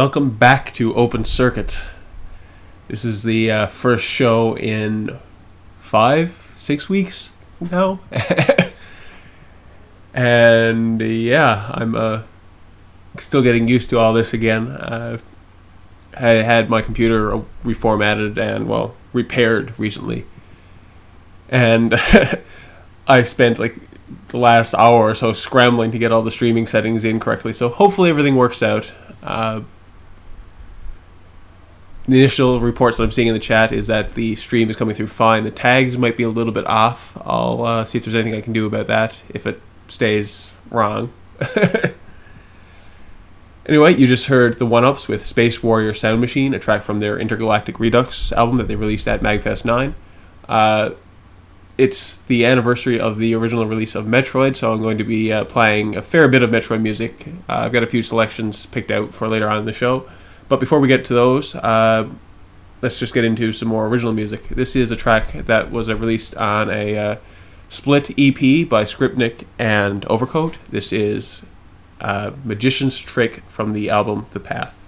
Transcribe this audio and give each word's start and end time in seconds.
Welcome 0.00 0.30
back 0.30 0.72
to 0.74 0.94
Open 0.94 1.24
Circuit. 1.24 1.88
This 2.86 3.04
is 3.04 3.24
the 3.24 3.50
uh, 3.50 3.66
first 3.66 4.04
show 4.04 4.56
in 4.56 5.18
five, 5.80 6.40
six 6.52 6.88
weeks 6.88 7.32
now. 7.60 7.98
and 10.14 11.02
yeah, 11.02 11.72
I'm 11.74 11.96
uh, 11.96 12.22
still 13.18 13.42
getting 13.42 13.66
used 13.66 13.90
to 13.90 13.98
all 13.98 14.12
this 14.12 14.32
again. 14.32 14.68
Uh, 14.68 15.18
I 16.16 16.28
had 16.28 16.70
my 16.70 16.80
computer 16.80 17.42
reformatted 17.64 18.38
and, 18.38 18.68
well, 18.68 18.94
repaired 19.12 19.76
recently. 19.80 20.26
And 21.48 21.96
I 23.08 23.24
spent 23.24 23.58
like 23.58 23.74
the 24.28 24.38
last 24.38 24.74
hour 24.74 25.10
or 25.10 25.16
so 25.16 25.32
scrambling 25.32 25.90
to 25.90 25.98
get 25.98 26.12
all 26.12 26.22
the 26.22 26.30
streaming 26.30 26.68
settings 26.68 27.04
in 27.04 27.18
correctly. 27.18 27.52
So 27.52 27.68
hopefully 27.68 28.10
everything 28.10 28.36
works 28.36 28.62
out. 28.62 28.92
Uh, 29.24 29.62
the 32.08 32.18
initial 32.18 32.60
reports 32.60 32.96
that 32.96 33.04
I'm 33.04 33.10
seeing 33.10 33.28
in 33.28 33.34
the 33.34 33.40
chat 33.40 33.70
is 33.70 33.86
that 33.88 34.14
the 34.14 34.34
stream 34.34 34.70
is 34.70 34.76
coming 34.76 34.94
through 34.94 35.08
fine. 35.08 35.44
The 35.44 35.50
tags 35.50 35.98
might 35.98 36.16
be 36.16 36.22
a 36.22 36.30
little 36.30 36.54
bit 36.54 36.66
off. 36.66 37.16
I'll 37.20 37.62
uh, 37.62 37.84
see 37.84 37.98
if 37.98 38.04
there's 38.04 38.14
anything 38.14 38.34
I 38.34 38.40
can 38.40 38.54
do 38.54 38.66
about 38.66 38.86
that 38.86 39.22
if 39.28 39.46
it 39.46 39.60
stays 39.88 40.54
wrong. 40.70 41.12
anyway, 43.66 43.94
you 43.94 44.06
just 44.06 44.26
heard 44.26 44.58
the 44.58 44.64
OneUps 44.66 45.06
with 45.06 45.26
Space 45.26 45.62
Warrior 45.62 45.92
Sound 45.92 46.22
Machine, 46.22 46.54
a 46.54 46.58
track 46.58 46.82
from 46.82 47.00
their 47.00 47.18
Intergalactic 47.18 47.78
Redux 47.78 48.32
album 48.32 48.56
that 48.56 48.68
they 48.68 48.76
released 48.76 49.06
at 49.06 49.20
Magfest 49.20 49.66
9. 49.66 49.94
Uh, 50.48 50.92
it's 51.76 52.16
the 52.16 52.46
anniversary 52.46 52.98
of 52.98 53.18
the 53.18 53.34
original 53.34 53.66
release 53.66 53.94
of 53.94 54.06
Metroid, 54.06 54.56
so 54.56 54.72
I'm 54.72 54.80
going 54.80 54.98
to 54.98 55.04
be 55.04 55.30
uh, 55.30 55.44
playing 55.44 55.94
a 55.94 56.00
fair 56.02 56.26
bit 56.26 56.42
of 56.42 56.48
Metroid 56.48 56.80
music. 56.80 57.28
Uh, 57.48 57.64
I've 57.66 57.72
got 57.72 57.82
a 57.82 57.86
few 57.86 58.02
selections 58.02 58.64
picked 58.64 58.90
out 58.90 59.12
for 59.12 59.28
later 59.28 59.46
on 59.46 59.58
in 59.58 59.64
the 59.66 59.74
show. 59.74 60.08
But 60.48 60.60
before 60.60 60.80
we 60.80 60.88
get 60.88 61.04
to 61.06 61.14
those, 61.14 61.54
uh, 61.54 62.08
let's 62.80 62.98
just 62.98 63.14
get 63.14 63.24
into 63.24 63.52
some 63.52 63.68
more 63.68 63.86
original 63.86 64.12
music. 64.12 64.48
This 64.48 64.74
is 64.74 64.90
a 64.90 64.96
track 64.96 65.32
that 65.32 65.70
was 65.70 65.88
uh, 65.88 65.96
released 65.96 66.36
on 66.36 66.70
a 66.70 66.96
uh, 66.96 67.16
split 67.68 68.10
EP 68.18 68.68
by 68.68 68.84
Skripnik 68.84 69.44
and 69.58 70.04
Overcoat. 70.06 70.58
This 70.70 70.92
is 70.92 71.44
uh, 72.00 72.32
Magician's 72.44 72.98
Trick 72.98 73.42
from 73.48 73.72
the 73.72 73.90
album 73.90 74.26
The 74.30 74.40
Path. 74.40 74.87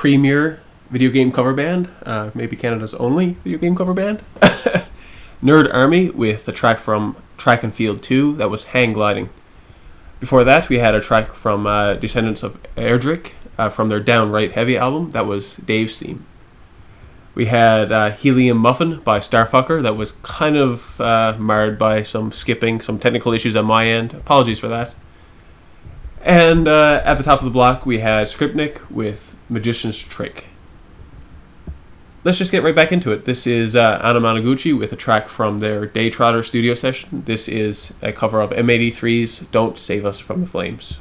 Premier 0.00 0.58
video 0.88 1.10
game 1.10 1.30
cover 1.30 1.52
band, 1.52 1.86
uh, 2.06 2.30
maybe 2.34 2.56
Canada's 2.56 2.94
only 2.94 3.32
video 3.44 3.58
game 3.58 3.76
cover 3.76 3.92
band. 3.92 4.22
Nerd 5.44 5.70
Army 5.74 6.08
with 6.08 6.48
a 6.48 6.52
track 6.52 6.78
from 6.78 7.16
Track 7.36 7.62
and 7.62 7.74
Field 7.74 8.02
2 8.02 8.36
that 8.36 8.48
was 8.48 8.64
Hang 8.72 8.94
Gliding. 8.94 9.28
Before 10.18 10.42
that, 10.42 10.70
we 10.70 10.78
had 10.78 10.94
a 10.94 11.02
track 11.02 11.34
from 11.34 11.66
uh, 11.66 11.96
Descendants 11.96 12.42
of 12.42 12.58
Erdrick 12.76 13.32
uh, 13.58 13.68
from 13.68 13.90
their 13.90 14.00
Downright 14.00 14.52
Heavy 14.52 14.74
album 14.74 15.10
that 15.10 15.26
was 15.26 15.56
Dave's 15.56 15.98
theme. 15.98 16.24
We 17.34 17.44
had 17.46 17.92
uh, 17.92 18.12
Helium 18.12 18.56
Muffin 18.56 19.00
by 19.00 19.18
Starfucker 19.18 19.82
that 19.82 19.98
was 19.98 20.12
kind 20.12 20.56
of 20.56 20.98
uh, 20.98 21.36
marred 21.38 21.78
by 21.78 22.04
some 22.04 22.32
skipping, 22.32 22.80
some 22.80 22.98
technical 22.98 23.34
issues 23.34 23.54
on 23.54 23.66
my 23.66 23.86
end. 23.86 24.14
Apologies 24.14 24.60
for 24.60 24.68
that. 24.68 24.94
And 26.22 26.68
uh, 26.68 27.02
at 27.04 27.18
the 27.18 27.22
top 27.22 27.40
of 27.40 27.44
the 27.44 27.50
block, 27.50 27.84
we 27.84 27.98
had 27.98 28.28
Skripnik 28.28 28.90
with 28.90 29.29
Magician's 29.50 29.98
Trick. 29.98 30.46
Let's 32.22 32.38
just 32.38 32.52
get 32.52 32.62
right 32.62 32.74
back 32.74 32.92
into 32.92 33.12
it. 33.12 33.24
This 33.24 33.46
is 33.46 33.74
uh, 33.74 33.98
Anamanaguchi 34.02 34.78
with 34.78 34.92
a 34.92 34.96
track 34.96 35.28
from 35.28 35.58
their 35.58 35.86
Daytrotter 35.86 36.44
studio 36.44 36.74
session. 36.74 37.22
This 37.24 37.48
is 37.48 37.94
a 38.02 38.12
cover 38.12 38.42
of 38.42 38.50
M83's 38.50 39.40
Don't 39.50 39.78
Save 39.78 40.04
Us 40.04 40.18
from 40.18 40.42
the 40.42 40.46
Flames. 40.46 40.98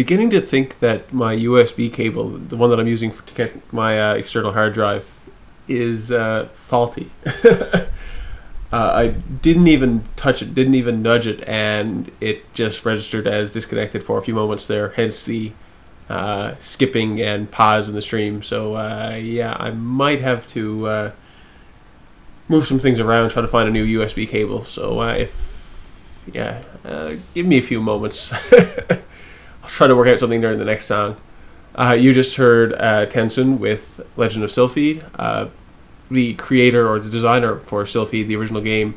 Beginning 0.00 0.30
to 0.30 0.40
think 0.40 0.78
that 0.78 1.12
my 1.12 1.36
USB 1.36 1.92
cable, 1.92 2.30
the 2.30 2.56
one 2.56 2.70
that 2.70 2.80
I'm 2.80 2.86
using 2.86 3.10
for, 3.10 3.22
to 3.26 3.34
get 3.34 3.70
my 3.70 4.00
uh, 4.00 4.14
external 4.14 4.52
hard 4.52 4.72
drive, 4.72 5.06
is 5.68 6.10
uh, 6.10 6.48
faulty. 6.54 7.10
uh, 7.44 7.86
I 8.72 9.08
didn't 9.42 9.68
even 9.68 10.02
touch 10.16 10.40
it, 10.40 10.54
didn't 10.54 10.74
even 10.74 11.02
nudge 11.02 11.26
it, 11.26 11.46
and 11.46 12.10
it 12.18 12.50
just 12.54 12.86
registered 12.86 13.26
as 13.26 13.50
disconnected 13.50 14.02
for 14.02 14.16
a 14.16 14.22
few 14.22 14.32
moments 14.32 14.66
there. 14.68 14.88
Hence 14.88 15.26
the 15.26 15.52
uh, 16.08 16.54
skipping 16.62 17.20
and 17.20 17.50
pause 17.50 17.86
in 17.86 17.94
the 17.94 18.00
stream. 18.00 18.42
So 18.42 18.76
uh, 18.76 19.18
yeah, 19.20 19.54
I 19.60 19.70
might 19.70 20.20
have 20.20 20.48
to 20.48 20.86
uh, 20.86 21.12
move 22.48 22.66
some 22.66 22.78
things 22.78 23.00
around, 23.00 23.28
try 23.32 23.42
to 23.42 23.48
find 23.48 23.68
a 23.68 23.72
new 23.72 24.00
USB 24.00 24.26
cable. 24.26 24.64
So 24.64 25.02
if 25.02 25.84
yeah, 26.32 26.62
give 27.34 27.44
me 27.44 27.58
a 27.58 27.62
few 27.62 27.82
moments. 27.82 28.32
Try 29.80 29.86
to 29.86 29.96
work 29.96 30.08
out 30.08 30.18
something 30.18 30.42
during 30.42 30.58
the 30.58 30.66
next 30.66 30.84
song. 30.84 31.16
Uh, 31.74 31.96
you 31.98 32.12
just 32.12 32.36
heard 32.36 32.74
uh, 32.74 33.06
Tensun 33.06 33.58
with 33.58 34.06
Legend 34.14 34.44
of 34.44 34.50
Silpheed. 34.50 35.02
Uh, 35.18 35.48
the 36.10 36.34
creator 36.34 36.86
or 36.86 36.98
the 36.98 37.08
designer 37.08 37.60
for 37.60 37.84
Silpheed, 37.84 38.28
the 38.28 38.36
original 38.36 38.60
game, 38.60 38.94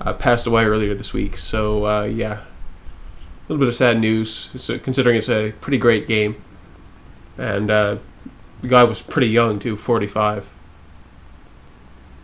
uh, 0.00 0.14
passed 0.14 0.46
away 0.46 0.64
earlier 0.64 0.94
this 0.94 1.12
week. 1.12 1.36
So 1.36 1.84
uh, 1.84 2.04
yeah, 2.04 2.32
a 2.32 3.42
little 3.46 3.58
bit 3.58 3.68
of 3.68 3.74
sad 3.74 4.00
news, 4.00 4.50
so, 4.56 4.78
considering 4.78 5.18
it's 5.18 5.28
a 5.28 5.52
pretty 5.60 5.76
great 5.76 6.08
game. 6.08 6.42
And 7.36 7.70
uh, 7.70 7.98
the 8.62 8.68
guy 8.68 8.84
was 8.84 9.02
pretty 9.02 9.28
young 9.28 9.60
too, 9.60 9.76
45. 9.76 10.48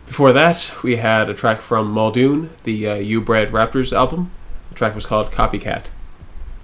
Before 0.07 0.33
that, 0.33 0.73
we 0.81 0.95
had 0.95 1.29
a 1.29 1.35
track 1.35 1.61
from 1.61 1.91
Muldoon, 1.91 2.49
the 2.63 3.03
You 3.03 3.21
Bred 3.21 3.51
Raptors 3.51 3.93
album. 3.95 4.31
The 4.69 4.75
track 4.75 4.95
was 4.95 5.05
called 5.05 5.29
Copycat. 5.29 5.83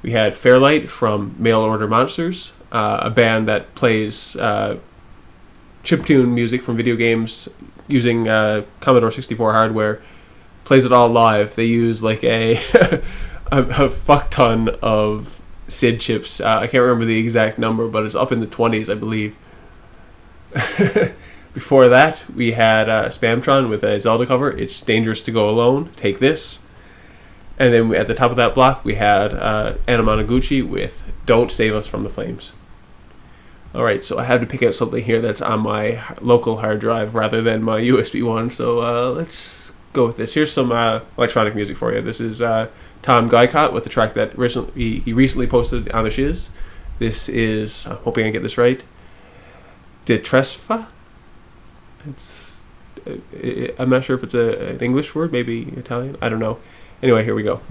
We 0.05 0.11
had 0.11 0.35
Fairlight 0.35 0.87
from 0.87 1.35
Mail 1.39 1.61
Order 1.61 1.87
Monsters, 1.87 2.53
uh, 2.71 2.99
a 3.01 3.09
band 3.09 3.47
that 3.47 3.73
plays 3.73 4.35
uh, 4.35 4.77
chiptune 5.83 6.31
music 6.31 6.61
from 6.61 6.77
video 6.77 6.95
games 6.95 7.49
using 7.87 8.27
uh, 8.27 8.65
Commodore 8.81 9.09
64 9.09 9.53
hardware. 9.53 10.03
Plays 10.63 10.85
it 10.85 10.93
all 10.93 11.09
live. 11.09 11.55
They 11.55 11.65
use 11.65 12.03
like 12.03 12.23
a 12.23 12.57
a, 13.51 13.61
a 13.63 13.89
fuck 13.89 14.29
ton 14.29 14.69
of 14.83 15.41
SID 15.67 15.99
chips. 15.99 16.39
Uh, 16.39 16.59
I 16.59 16.67
can't 16.67 16.83
remember 16.83 17.05
the 17.05 17.17
exact 17.17 17.57
number, 17.57 17.87
but 17.87 18.05
it's 18.05 18.13
up 18.13 18.31
in 18.31 18.41
the 18.41 18.47
20s, 18.47 18.91
I 18.91 18.93
believe. 18.93 19.35
Before 21.55 21.87
that, 21.87 22.23
we 22.29 22.51
had 22.51 22.89
uh, 22.89 23.09
Spamtron 23.09 23.69
with 23.69 23.83
a 23.83 23.99
Zelda 23.99 24.27
cover. 24.27 24.51
It's 24.51 24.79
dangerous 24.81 25.23
to 25.23 25.31
go 25.31 25.49
alone. 25.49 25.89
Take 25.95 26.19
this. 26.19 26.59
And 27.57 27.73
then 27.73 27.95
at 27.95 28.07
the 28.07 28.15
top 28.15 28.31
of 28.31 28.37
that 28.37 28.53
block, 28.53 28.83
we 28.83 28.95
had 28.95 29.33
uh, 29.33 29.75
Anamanaguchi 29.87 30.67
with 30.67 31.03
"Don't 31.25 31.51
Save 31.51 31.73
Us 31.73 31.87
from 31.87 32.03
the 32.03 32.09
Flames." 32.09 32.53
All 33.73 33.83
right, 33.83 34.03
so 34.03 34.17
I 34.17 34.23
had 34.23 34.39
to 34.39 34.47
pick 34.47 34.63
out 34.63 34.73
something 34.73 35.03
here 35.03 35.19
that's 35.19 35.41
on 35.41 35.59
my 35.59 36.01
local 36.21 36.57
hard 36.57 36.79
drive 36.79 37.13
rather 37.13 37.41
than 37.41 37.61
my 37.61 37.81
USB 37.81 38.23
one. 38.23 38.49
So 38.49 38.79
uh, 38.79 39.09
let's 39.11 39.73
go 39.91 40.05
with 40.05 40.15
this. 40.15 40.33
Here's 40.33 40.51
some 40.51 40.71
uh, 40.71 41.01
electronic 41.17 41.55
music 41.55 41.75
for 41.75 41.93
you. 41.93 42.01
This 42.01 42.21
is 42.21 42.41
uh, 42.41 42.69
Tom 43.01 43.29
Guykott 43.29 43.73
with 43.73 43.83
the 43.83 43.89
track 43.89 44.13
that 44.13 44.37
recently 44.37 44.99
he 44.99 45.11
recently 45.11 45.45
posted 45.45 45.91
on 45.91 46.05
the 46.05 46.11
Shiz. 46.11 46.51
This 46.99 47.27
is 47.27 47.85
I'm 47.85 47.97
hoping 47.97 48.25
I 48.25 48.29
get 48.29 48.43
this 48.43 48.57
right. 48.57 48.83
De 50.05 50.19
Tresfa. 50.19 50.87
It's 52.07 52.63
uh, 53.05 53.17
I'm 53.77 53.89
not 53.89 54.05
sure 54.05 54.15
if 54.15 54.23
it's 54.23 54.35
a, 54.35 54.69
an 54.69 54.79
English 54.79 55.13
word, 55.15 55.31
maybe 55.31 55.63
Italian. 55.75 56.15
I 56.21 56.29
don't 56.29 56.39
know. 56.39 56.59
Anyway, 57.01 57.23
here 57.23 57.35
we 57.35 57.43
go. 57.43 57.61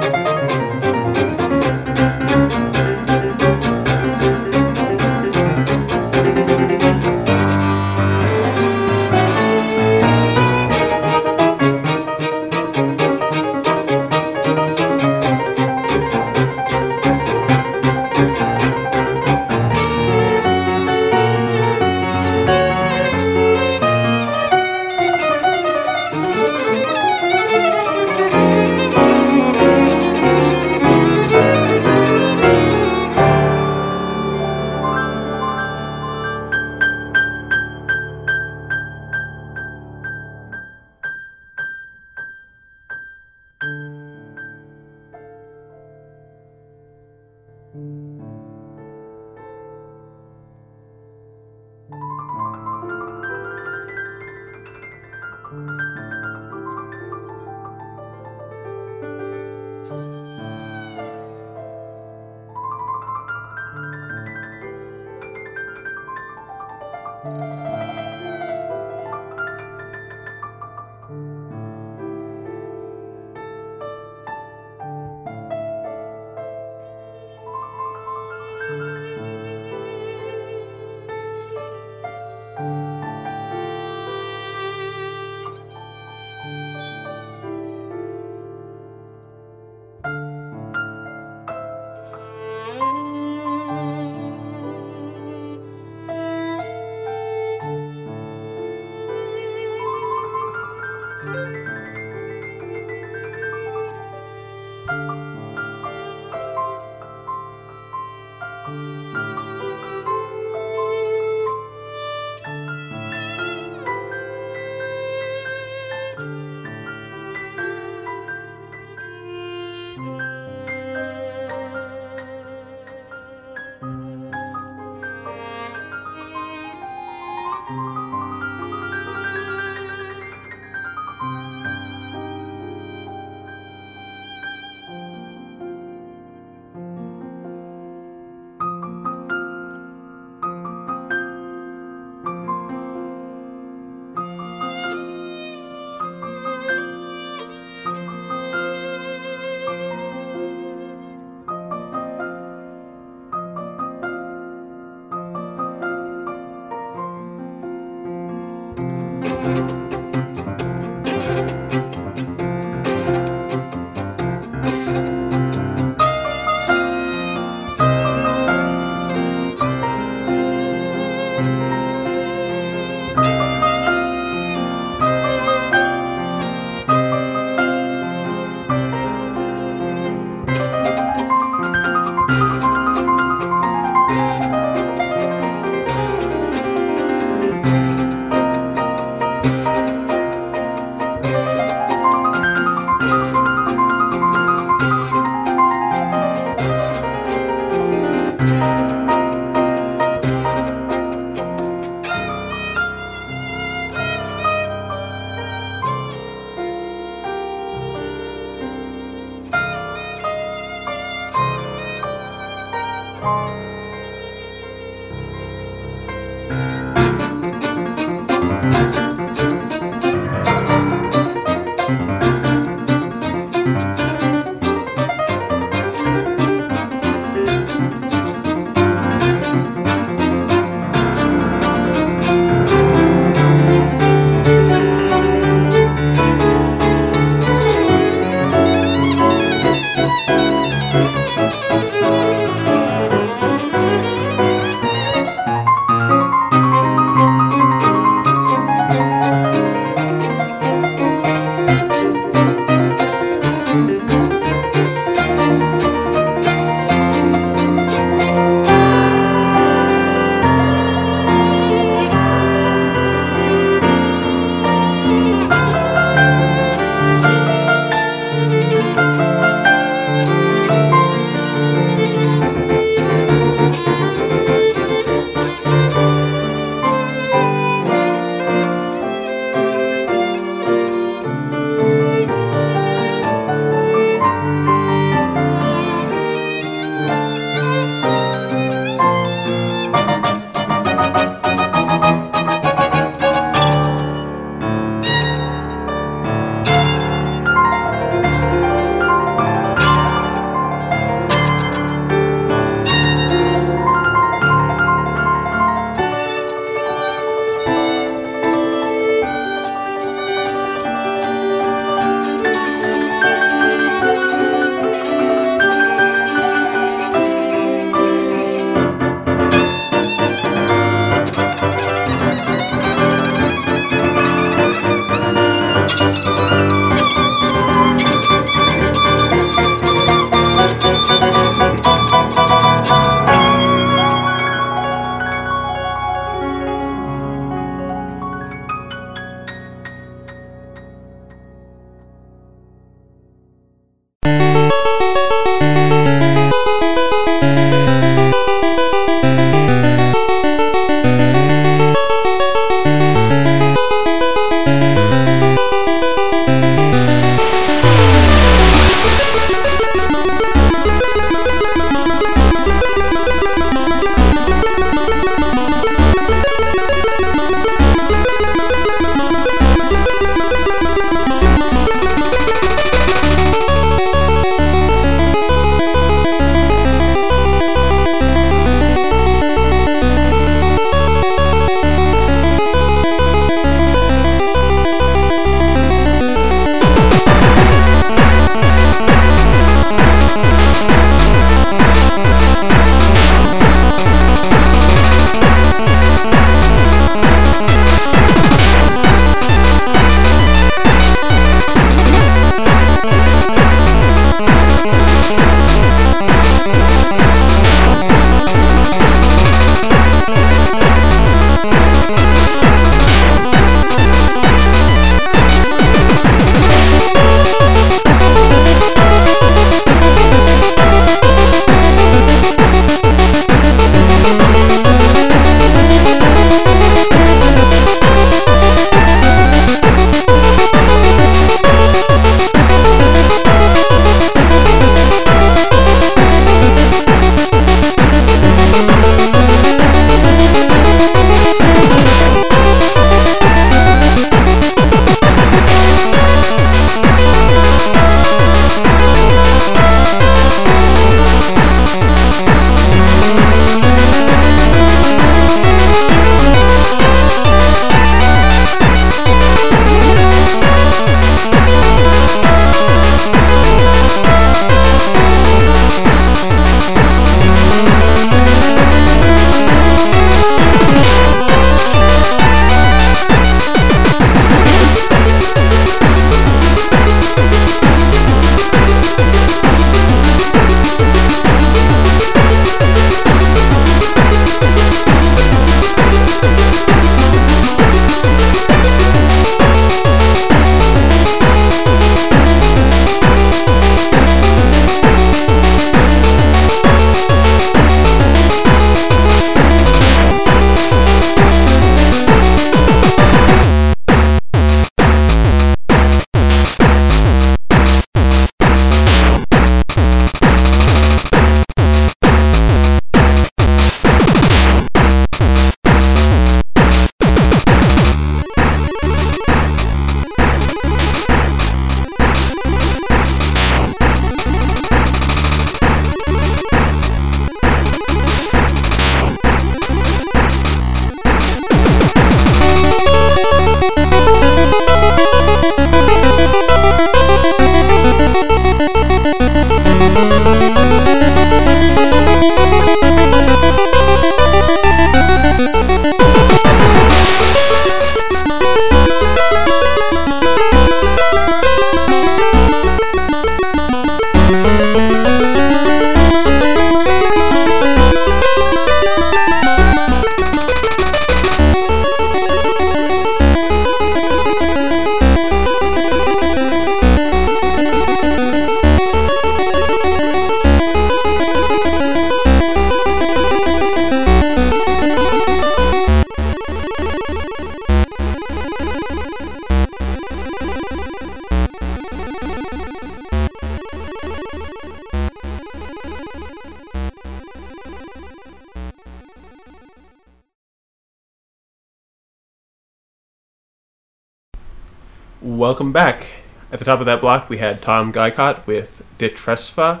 Top 596.96 597.00
of 597.02 597.06
that 597.06 597.20
block, 597.20 597.50
we 597.50 597.58
had 597.58 597.82
Tom 597.82 598.10
Guykott 598.10 598.66
with 598.66 599.02
Ditresfa. 599.18 600.00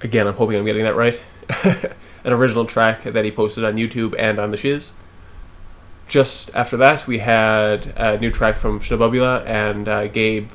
Again, 0.00 0.26
I'm 0.26 0.34
hoping 0.34 0.56
I'm 0.56 0.64
getting 0.64 0.82
that 0.82 0.96
right. 0.96 1.20
An 2.24 2.32
original 2.32 2.64
track 2.64 3.04
that 3.04 3.24
he 3.24 3.30
posted 3.30 3.62
on 3.62 3.76
YouTube 3.76 4.12
and 4.18 4.40
on 4.40 4.50
the 4.50 4.56
Shiz. 4.56 4.90
Just 6.08 6.52
after 6.56 6.76
that, 6.78 7.06
we 7.06 7.18
had 7.18 7.92
a 7.96 8.18
new 8.18 8.32
track 8.32 8.56
from 8.56 8.80
Shnabubula 8.80 9.46
and 9.46 9.88
uh, 9.88 10.08
Gabe 10.08 10.48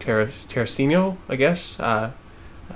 Terracino, 0.00 1.18
I 1.28 1.36
guess. 1.36 1.78
Uh, 1.78 2.12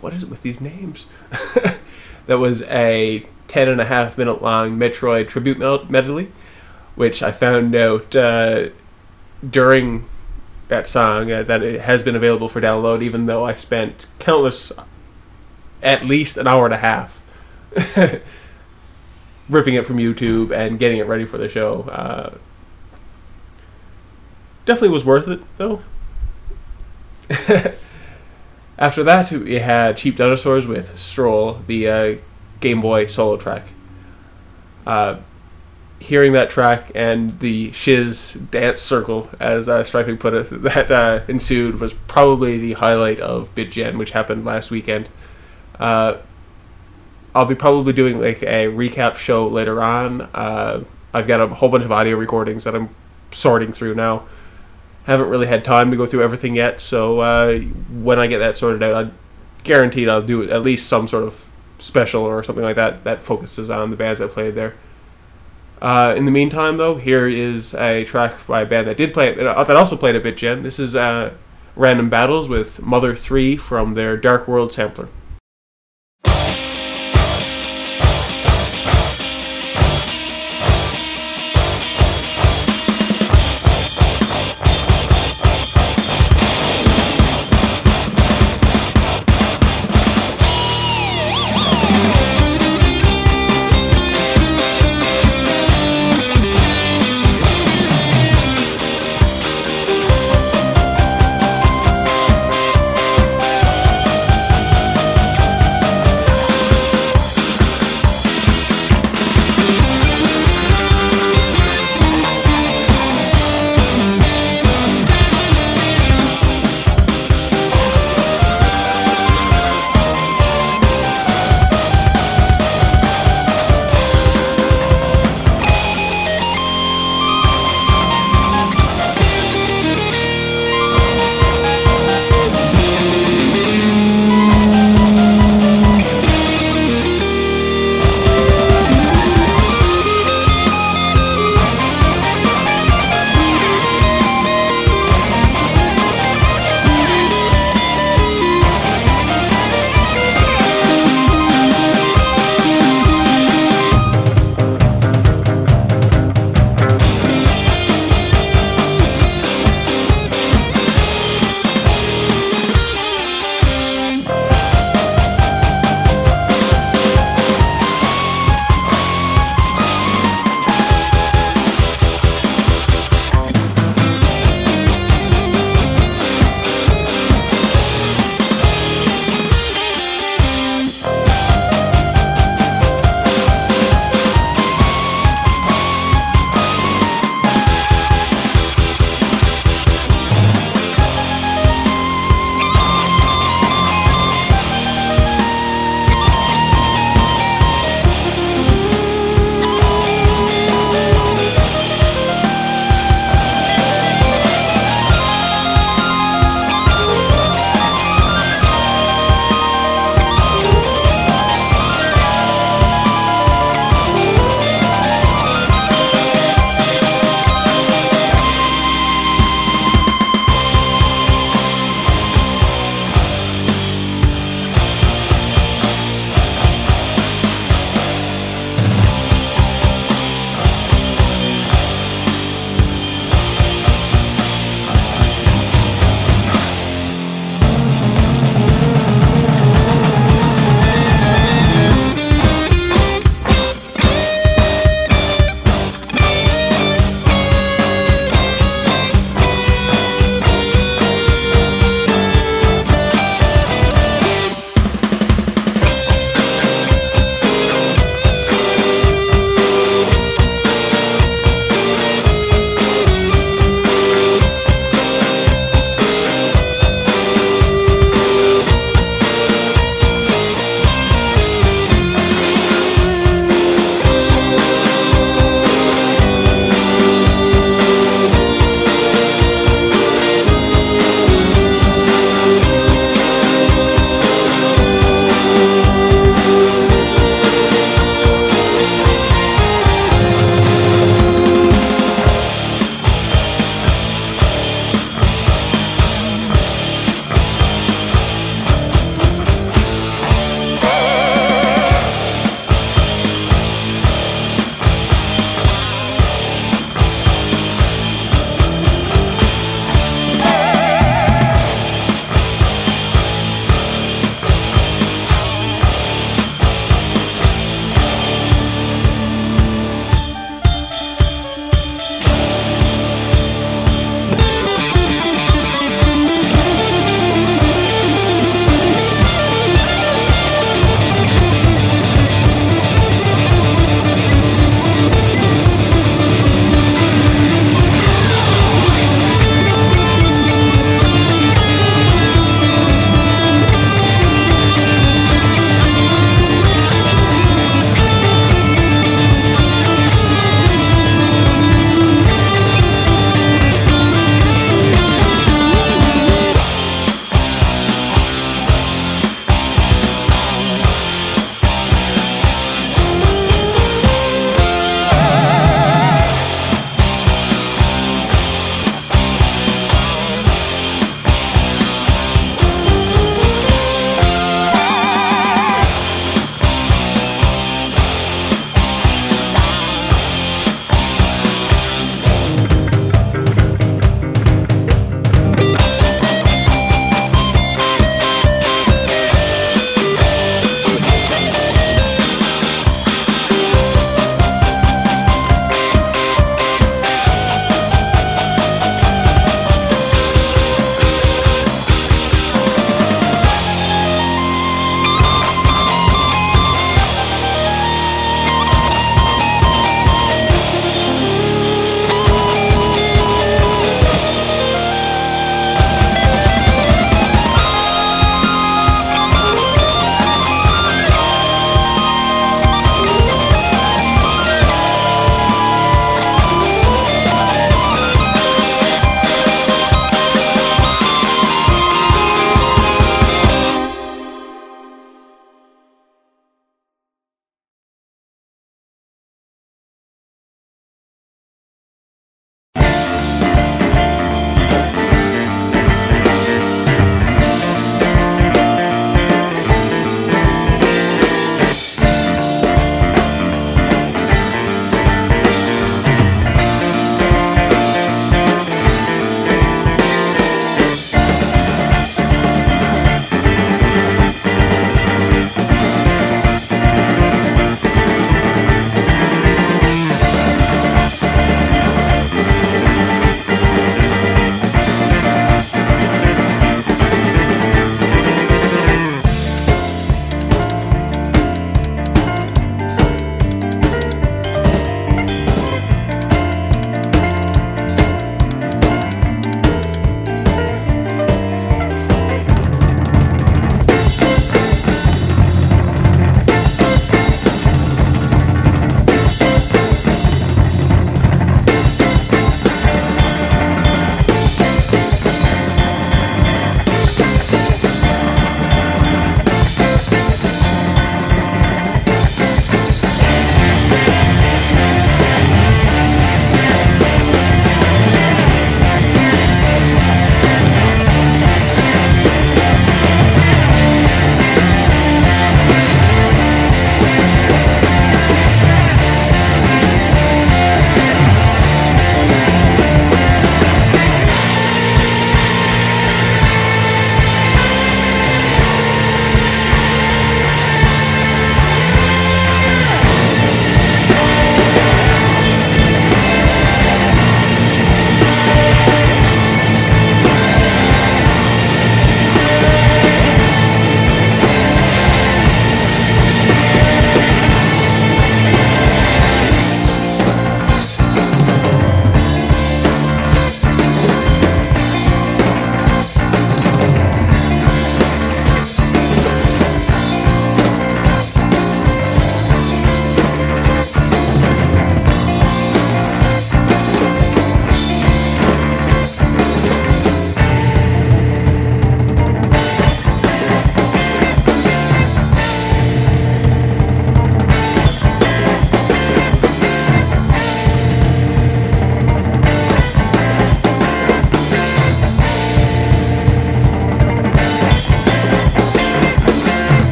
what 0.00 0.14
is 0.14 0.22
it 0.22 0.30
with 0.30 0.40
these 0.40 0.62
names? 0.62 1.08
that 2.26 2.38
was 2.38 2.62
a 2.62 3.26
10 3.48 3.68
and 3.68 3.82
a 3.82 3.84
half 3.84 4.16
minute 4.16 4.40
long 4.40 4.78
Metroid 4.78 5.28
tribute 5.28 5.58
medley, 5.90 6.32
which 6.94 7.22
I 7.22 7.32
found 7.32 7.74
out 7.74 8.16
uh, 8.16 8.70
during 9.46 10.08
that 10.68 10.86
song 10.86 11.30
uh, 11.30 11.42
that 11.42 11.62
it 11.62 11.82
has 11.82 12.02
been 12.02 12.16
available 12.16 12.48
for 12.48 12.60
download, 12.60 13.02
even 13.02 13.26
though 13.26 13.44
I 13.44 13.54
spent 13.54 14.06
countless, 14.18 14.72
at 15.82 16.04
least 16.04 16.36
an 16.36 16.46
hour 16.46 16.64
and 16.64 16.74
a 16.74 16.78
half, 16.78 17.22
ripping 19.48 19.74
it 19.74 19.84
from 19.84 19.98
YouTube 19.98 20.50
and 20.50 20.78
getting 20.78 20.98
it 20.98 21.06
ready 21.06 21.24
for 21.24 21.38
the 21.38 21.48
show. 21.48 21.82
Uh, 21.82 22.34
definitely 24.64 24.90
was 24.90 25.04
worth 25.04 25.28
it, 25.28 25.40
though. 25.58 25.80
After 28.78 29.04
that, 29.04 29.30
we 29.30 29.54
had 29.54 29.96
Cheap 29.96 30.16
Dinosaurs 30.16 30.66
with 30.66 30.98
Stroll, 30.98 31.60
the 31.66 31.88
uh, 31.88 32.16
Game 32.60 32.80
Boy 32.80 33.06
solo 33.06 33.36
track. 33.36 33.68
Hearing 36.04 36.32
that 36.32 36.50
track 36.50 36.90
and 36.94 37.40
the 37.40 37.72
shiz 37.72 38.34
dance 38.34 38.78
circle, 38.78 39.30
as 39.40 39.70
uh, 39.70 39.82
Striping 39.82 40.18
put 40.18 40.34
it, 40.34 40.50
that 40.62 40.90
uh, 40.90 41.22
ensued 41.28 41.80
was 41.80 41.94
probably 41.94 42.58
the 42.58 42.74
highlight 42.74 43.20
of 43.20 43.54
BitGen, 43.54 43.96
which 43.96 44.10
happened 44.10 44.44
last 44.44 44.70
weekend. 44.70 45.08
Uh, 45.80 46.18
I'll 47.34 47.46
be 47.46 47.54
probably 47.54 47.94
doing 47.94 48.20
like 48.20 48.42
a 48.42 48.66
recap 48.66 49.16
show 49.16 49.46
later 49.46 49.82
on. 49.82 50.20
Uh, 50.34 50.84
I've 51.14 51.26
got 51.26 51.40
a 51.40 51.46
whole 51.48 51.70
bunch 51.70 51.84
of 51.84 51.92
audio 51.92 52.16
recordings 52.16 52.64
that 52.64 52.74
I'm 52.74 52.94
sorting 53.30 53.72
through 53.72 53.94
now. 53.94 54.26
Haven't 55.04 55.30
really 55.30 55.46
had 55.46 55.64
time 55.64 55.90
to 55.90 55.96
go 55.96 56.04
through 56.04 56.22
everything 56.22 56.54
yet, 56.54 56.82
so 56.82 57.20
uh, 57.20 57.58
when 57.58 58.18
I 58.18 58.26
get 58.26 58.40
that 58.40 58.58
sorted 58.58 58.82
out, 58.82 59.06
I 59.06 59.10
guaranteed 59.62 60.10
I'll 60.10 60.20
do 60.20 60.50
at 60.50 60.62
least 60.62 60.86
some 60.86 61.08
sort 61.08 61.24
of 61.24 61.46
special 61.78 62.24
or 62.24 62.42
something 62.42 62.64
like 62.64 62.76
that 62.76 63.04
that 63.04 63.22
focuses 63.22 63.70
on 63.70 63.88
the 63.90 63.96
bands 63.96 64.18
that 64.18 64.30
played 64.30 64.54
there. 64.54 64.74
Uh, 65.84 66.14
in 66.16 66.24
the 66.24 66.30
meantime, 66.30 66.78
though, 66.78 66.96
here 66.96 67.28
is 67.28 67.74
a 67.74 68.06
track 68.06 68.46
by 68.46 68.62
a 68.62 68.64
band 68.64 68.86
that 68.86 68.96
did 68.96 69.12
play 69.12 69.38
uh, 69.38 69.64
that 69.64 69.76
also 69.76 69.98
played 69.98 70.16
a 70.16 70.20
bit 70.20 70.36
BitGen. 70.38 70.62
This 70.62 70.78
is 70.78 70.96
uh, 70.96 71.34
Random 71.76 72.08
Battles 72.08 72.48
with 72.48 72.80
Mother 72.80 73.14
Three 73.14 73.58
from 73.58 73.92
their 73.92 74.16
Dark 74.16 74.48
World 74.48 74.72
sampler. 74.72 75.08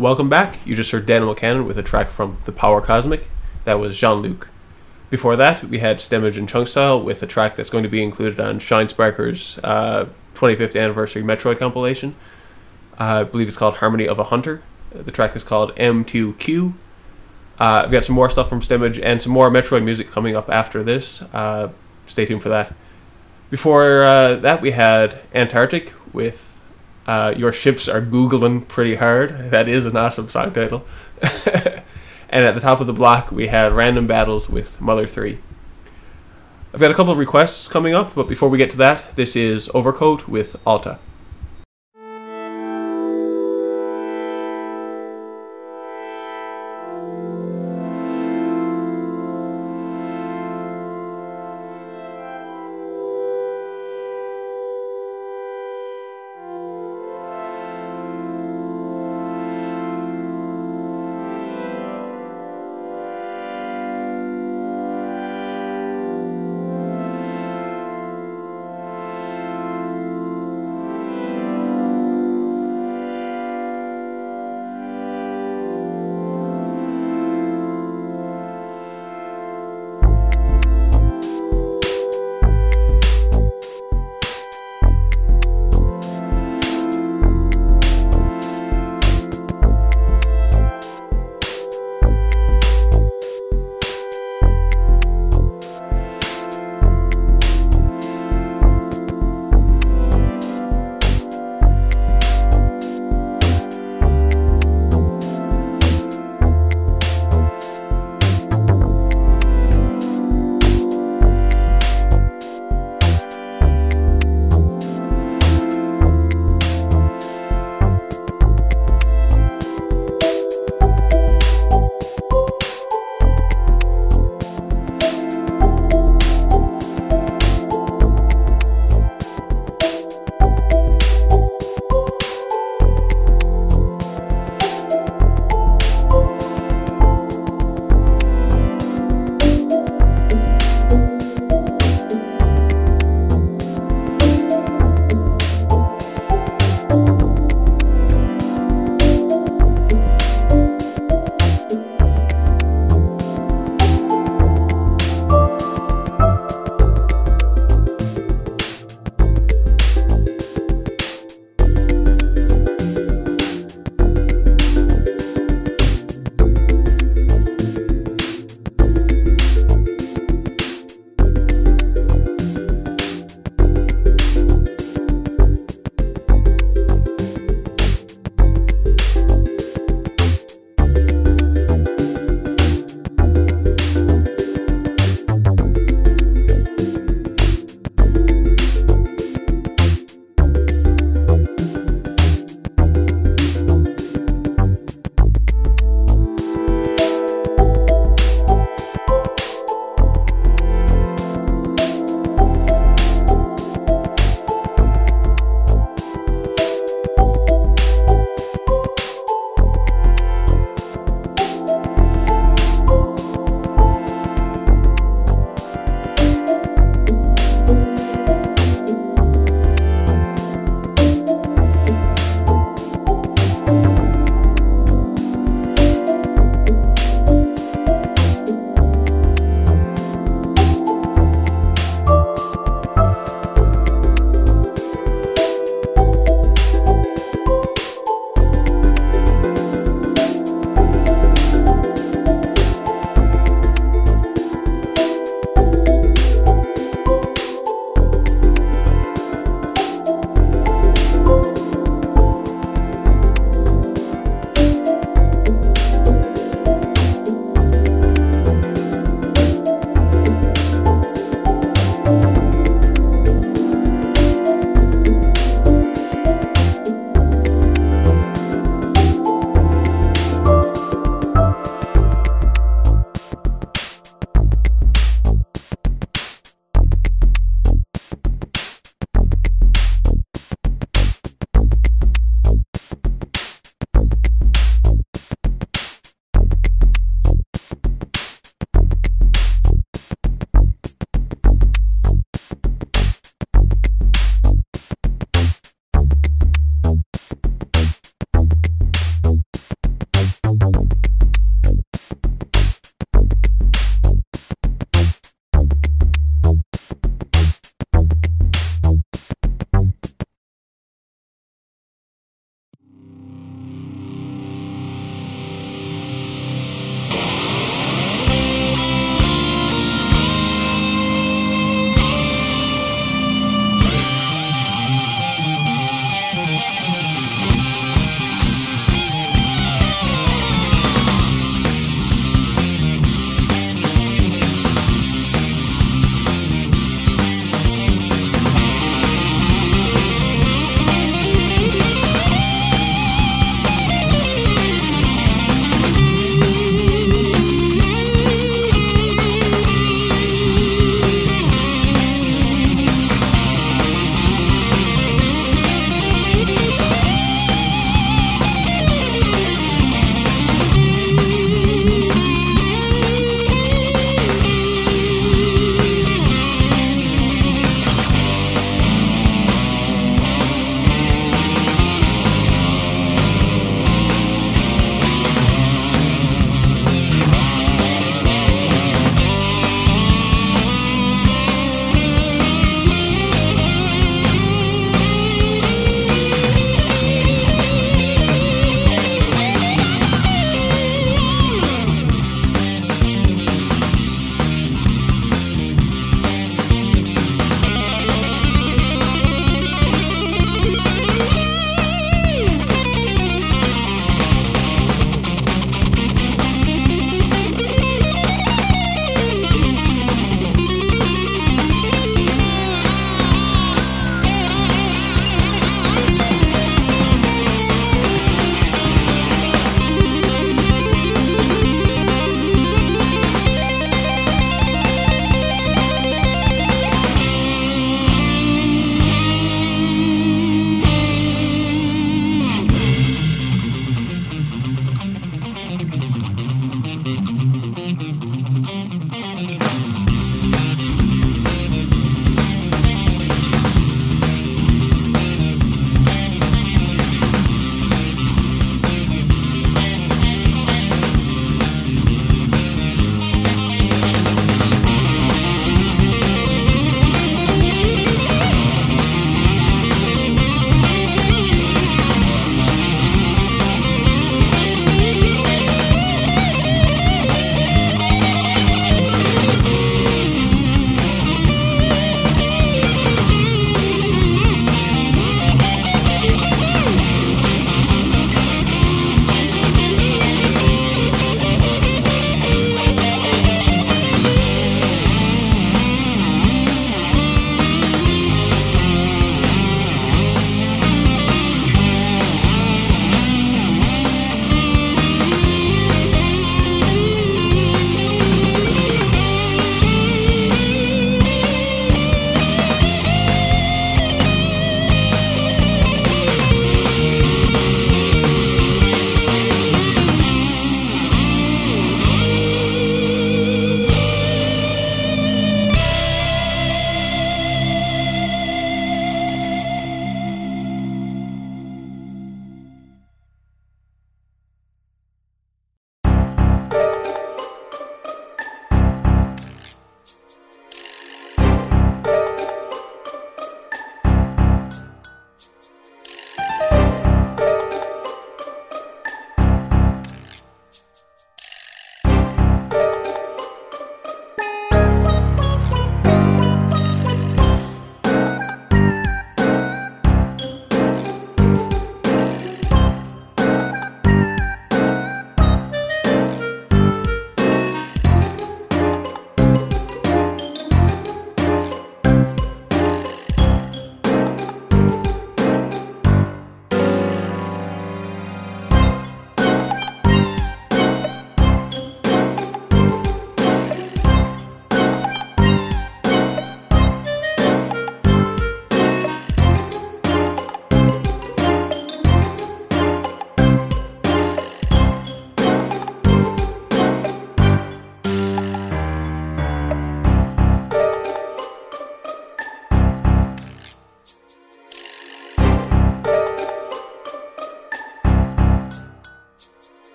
Welcome 0.00 0.30
back. 0.30 0.66
You 0.66 0.74
just 0.74 0.92
heard 0.92 1.04
Daniel 1.04 1.34
Cannon 1.34 1.66
with 1.66 1.76
a 1.76 1.82
track 1.82 2.08
from 2.08 2.38
The 2.46 2.52
Power 2.52 2.80
Cosmic. 2.80 3.28
That 3.66 3.78
was 3.78 3.98
Jean 3.98 4.22
Luc. 4.22 4.48
Before 5.10 5.36
that, 5.36 5.62
we 5.64 5.80
had 5.80 5.98
Stemage 5.98 6.38
and 6.38 6.48
Chunkstyle 6.48 7.04
with 7.04 7.22
a 7.22 7.26
track 7.26 7.54
that's 7.54 7.68
going 7.68 7.82
to 7.82 7.90
be 7.90 8.02
included 8.02 8.40
on 8.40 8.60
Shinesparkers' 8.60 9.60
uh, 9.62 10.06
25th 10.34 10.80
anniversary 10.80 11.22
Metroid 11.22 11.58
compilation. 11.58 12.16
Uh, 12.98 13.04
I 13.04 13.24
believe 13.24 13.46
it's 13.46 13.58
called 13.58 13.74
Harmony 13.74 14.08
of 14.08 14.18
a 14.18 14.24
Hunter. 14.24 14.62
The 14.90 15.12
track 15.12 15.36
is 15.36 15.44
called 15.44 15.76
M2Q. 15.76 16.72
Uh, 17.58 17.82
I've 17.84 17.90
got 17.90 18.02
some 18.02 18.14
more 18.14 18.30
stuff 18.30 18.48
from 18.48 18.62
Stemage 18.62 18.98
and 19.02 19.20
some 19.20 19.32
more 19.32 19.50
Metroid 19.50 19.84
music 19.84 20.10
coming 20.10 20.34
up 20.34 20.48
after 20.48 20.82
this. 20.82 21.20
Uh, 21.34 21.72
stay 22.06 22.24
tuned 22.24 22.42
for 22.42 22.48
that. 22.48 22.72
Before 23.50 24.04
uh, 24.04 24.36
that, 24.36 24.62
we 24.62 24.70
had 24.70 25.20
Antarctic 25.34 25.92
with 26.14 26.49
uh, 27.10 27.34
Your 27.36 27.52
Ships 27.52 27.88
Are 27.88 28.00
Googling 28.00 28.68
Pretty 28.68 28.94
Hard. 28.94 29.50
That 29.50 29.68
is 29.68 29.84
an 29.84 29.96
awesome 29.96 30.28
song 30.28 30.52
title. 30.52 30.86
and 31.20 32.44
at 32.44 32.54
the 32.54 32.60
top 32.60 32.80
of 32.80 32.86
the 32.86 32.92
block, 32.92 33.32
we 33.32 33.48
had 33.48 33.72
Random 33.72 34.06
Battles 34.06 34.48
with 34.48 34.80
Mother 34.80 35.08
3. 35.08 35.36
I've 36.72 36.78
got 36.78 36.92
a 36.92 36.94
couple 36.94 37.12
of 37.12 37.18
requests 37.18 37.66
coming 37.66 37.96
up, 37.96 38.14
but 38.14 38.28
before 38.28 38.48
we 38.48 38.58
get 38.58 38.70
to 38.70 38.76
that, 38.76 39.16
this 39.16 39.34
is 39.34 39.68
Overcoat 39.74 40.28
with 40.28 40.54
Alta. 40.64 41.00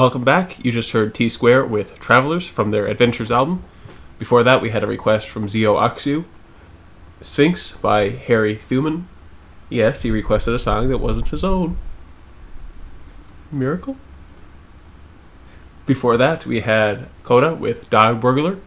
Welcome 0.00 0.24
back. 0.24 0.64
You 0.64 0.72
just 0.72 0.92
heard 0.92 1.14
T 1.14 1.28
Square 1.28 1.66
with 1.66 2.00
Travelers 2.00 2.46
from 2.46 2.70
their 2.70 2.86
Adventures 2.86 3.30
album. 3.30 3.62
Before 4.18 4.42
that, 4.42 4.62
we 4.62 4.70
had 4.70 4.82
a 4.82 4.86
request 4.86 5.28
from 5.28 5.46
Zio 5.46 5.76
Aksu, 5.76 6.24
Sphinx 7.20 7.72
by 7.76 8.08
Harry 8.08 8.56
Thumann. 8.56 9.04
Yes, 9.68 10.00
he 10.00 10.10
requested 10.10 10.54
a 10.54 10.58
song 10.58 10.88
that 10.88 10.96
wasn't 10.96 11.28
his 11.28 11.44
own. 11.44 11.76
Miracle? 13.52 13.98
Before 15.84 16.16
that, 16.16 16.46
we 16.46 16.60
had 16.60 17.08
Coda 17.22 17.54
with 17.54 17.90
Dog 17.90 18.22
Burglar, 18.22 18.58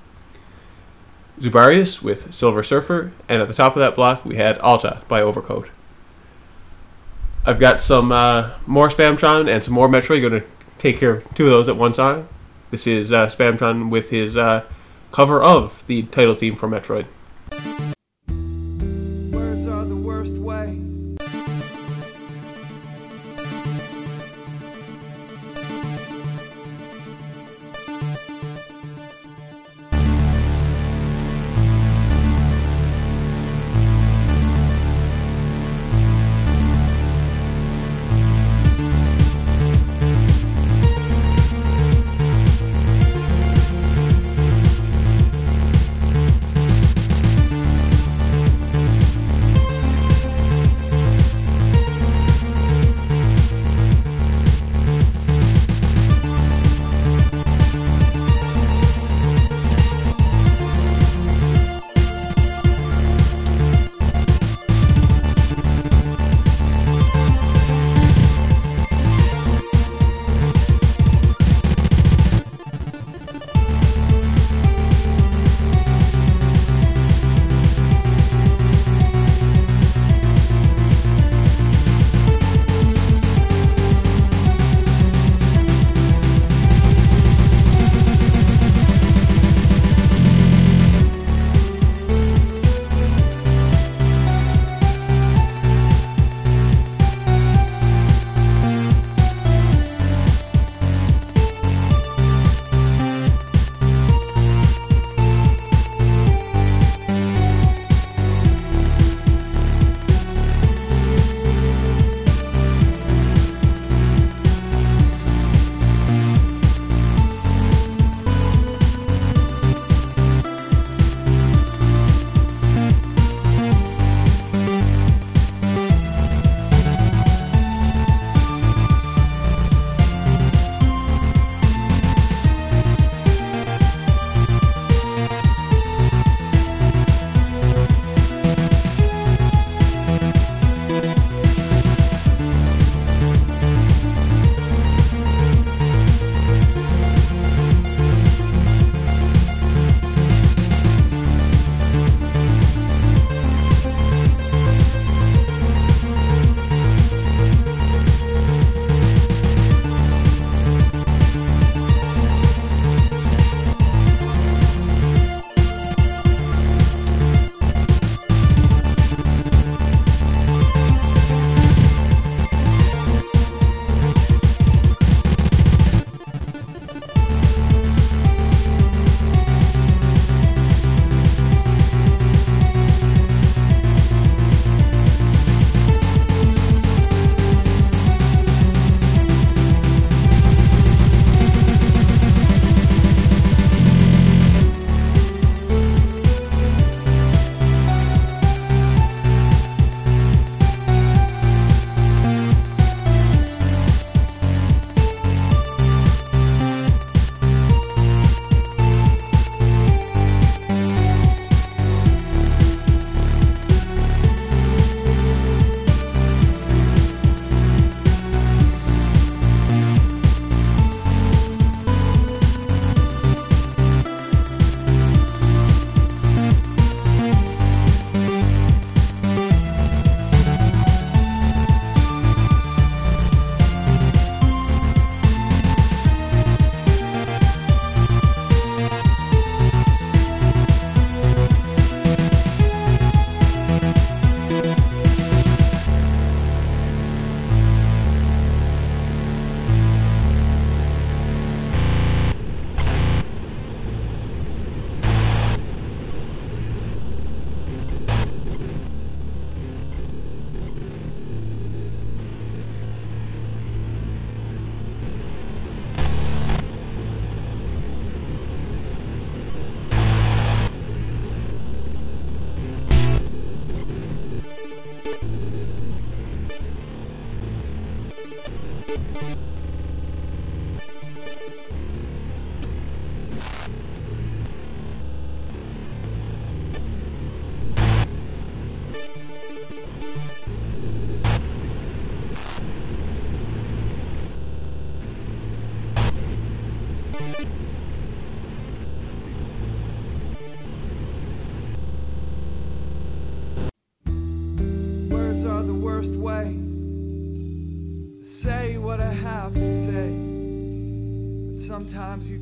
Zubarius 1.40 2.04
with 2.04 2.32
Silver 2.32 2.62
Surfer, 2.62 3.12
and 3.28 3.42
at 3.42 3.48
the 3.48 3.56
top 3.56 3.76
of 3.76 3.80
that 3.80 3.96
block, 3.96 4.24
we 4.24 4.36
had 4.36 4.60
Alta 4.60 5.02
by 5.08 5.24
Overcoat. 5.24 5.68
I've 7.44 7.60
got 7.60 7.82
some 7.82 8.12
uh, 8.12 8.52
more 8.68 8.90
Spamtron 8.90 9.50
and 9.50 9.64
some 9.64 9.74
more 9.74 9.90
Metroid. 9.90 10.22
Going 10.22 10.42
to 10.42 10.48
take 10.84 11.00
care 11.00 11.12
of 11.12 11.34
two 11.34 11.46
of 11.46 11.52
those 11.52 11.70
at 11.70 11.78
one 11.78 11.94
time. 11.94 12.28
This 12.70 12.86
is 12.86 13.14
uh, 13.14 13.28
Spamtron 13.28 13.90
with 13.90 14.10
his 14.10 14.36
uh, 14.36 14.66
cover 15.14 15.42
of 15.42 15.82
the 15.88 16.04
title 16.04 16.36
theme 16.36 16.58
for 16.58 16.68
Metroid. 16.68 17.06
Words 19.32 19.66
are 19.66 19.86
the 19.86 19.96
worst 19.96 20.36
way. 20.36 20.93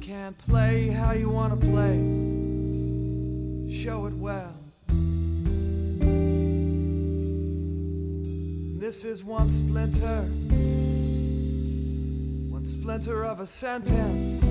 Can't 0.02 0.36
play 0.48 0.88
how 0.88 1.12
you 1.12 1.30
want 1.30 1.54
to 1.54 1.68
play. 1.68 1.96
Show 3.72 4.08
it 4.08 4.14
well. 4.14 4.58
This 8.80 9.06
is 9.06 9.24
one 9.24 9.52
splinter, 9.52 10.24
one 12.50 12.66
splinter 12.66 13.24
of 13.26 13.42
a 13.42 13.48
sentence, 13.48 14.44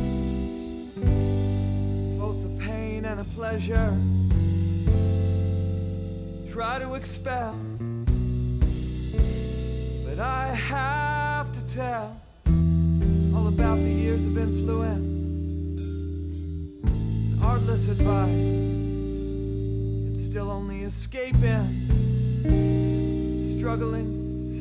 both 2.18 2.44
a 2.44 2.56
pain 2.64 3.04
and 3.04 3.20
a 3.20 3.24
pleasure. 3.24 3.98
Try 6.52 6.78
to 6.78 6.94
expel, 6.94 7.58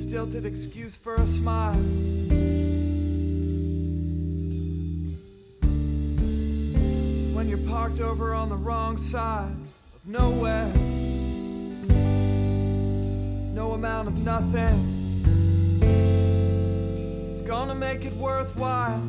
stilted 0.09 0.43
excuse 0.43 0.95
for 0.95 1.13
a 1.17 1.27
smile. 1.27 1.75
When 7.35 7.47
you're 7.47 7.69
parked 7.69 8.01
over 8.01 8.33
on 8.33 8.49
the 8.49 8.55
wrong 8.55 8.97
side 8.97 9.51
of 9.93 10.07
nowhere, 10.07 10.73
no 13.53 13.73
amount 13.73 14.07
of 14.07 14.17
nothing 14.25 15.79
is 17.31 17.41
gonna 17.41 17.75
make 17.75 18.03
it 18.03 18.13
worthwhile. 18.13 19.03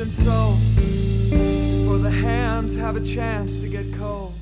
And 0.00 0.12
sold. 0.12 0.58
Before 0.76 1.98
the 1.98 2.10
hands 2.10 2.74
have 2.74 2.96
a 2.96 3.00
chance 3.00 3.58
to 3.58 3.68
get 3.68 3.92
cold. 3.98 4.32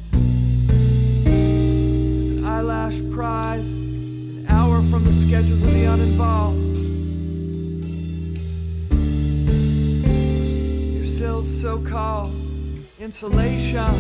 There's 1.24 2.28
an 2.28 2.44
eyelash 2.44 3.00
prize, 3.10 3.66
an 3.66 4.46
hour 4.48 4.82
from 4.84 5.04
the 5.04 5.12
schedules 5.12 5.62
of 5.62 5.74
the 5.74 5.84
uninvolved. 5.84 6.78
Your 10.96 11.06
sill's 11.06 11.60
so 11.60 11.78
called 11.78 12.32
insulation. 13.00 13.94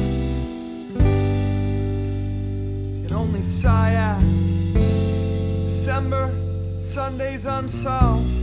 Can 3.04 3.12
only 3.12 3.42
sigh 3.42 3.94
at 3.94 4.20
December, 5.64 6.30
Sundays 6.78 7.46
unsolved. 7.46 8.37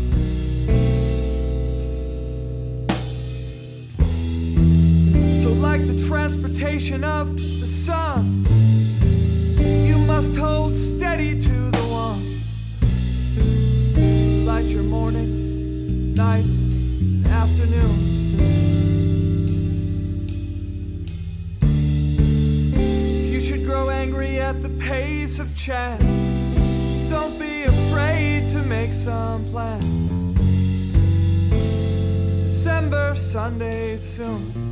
Soon. 33.97 34.64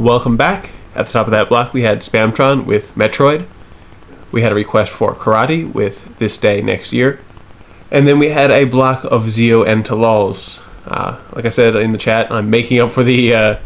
Welcome 0.00 0.38
back. 0.38 0.70
At 0.94 1.08
the 1.08 1.12
top 1.12 1.26
of 1.26 1.30
that 1.32 1.50
block, 1.50 1.74
we 1.74 1.82
had 1.82 1.98
Spamtron 2.00 2.64
with 2.64 2.94
Metroid. 2.94 3.46
We 4.32 4.40
had 4.40 4.50
a 4.50 4.54
request 4.54 4.90
for 4.90 5.14
Karate 5.14 5.70
with 5.70 6.16
This 6.16 6.38
Day 6.38 6.62
Next 6.62 6.94
Year. 6.94 7.20
And 7.90 8.08
then 8.08 8.18
we 8.18 8.30
had 8.30 8.50
a 8.50 8.64
block 8.64 9.04
of 9.04 9.28
Zio 9.28 9.62
and 9.62 9.84
Talals. 9.84 10.62
Uh, 10.86 11.20
like 11.34 11.44
I 11.44 11.50
said 11.50 11.76
in 11.76 11.92
the 11.92 11.98
chat, 11.98 12.32
I'm 12.32 12.48
making 12.48 12.80
up 12.80 12.92
for 12.92 13.04
the 13.04 13.34
uh, 13.34 13.56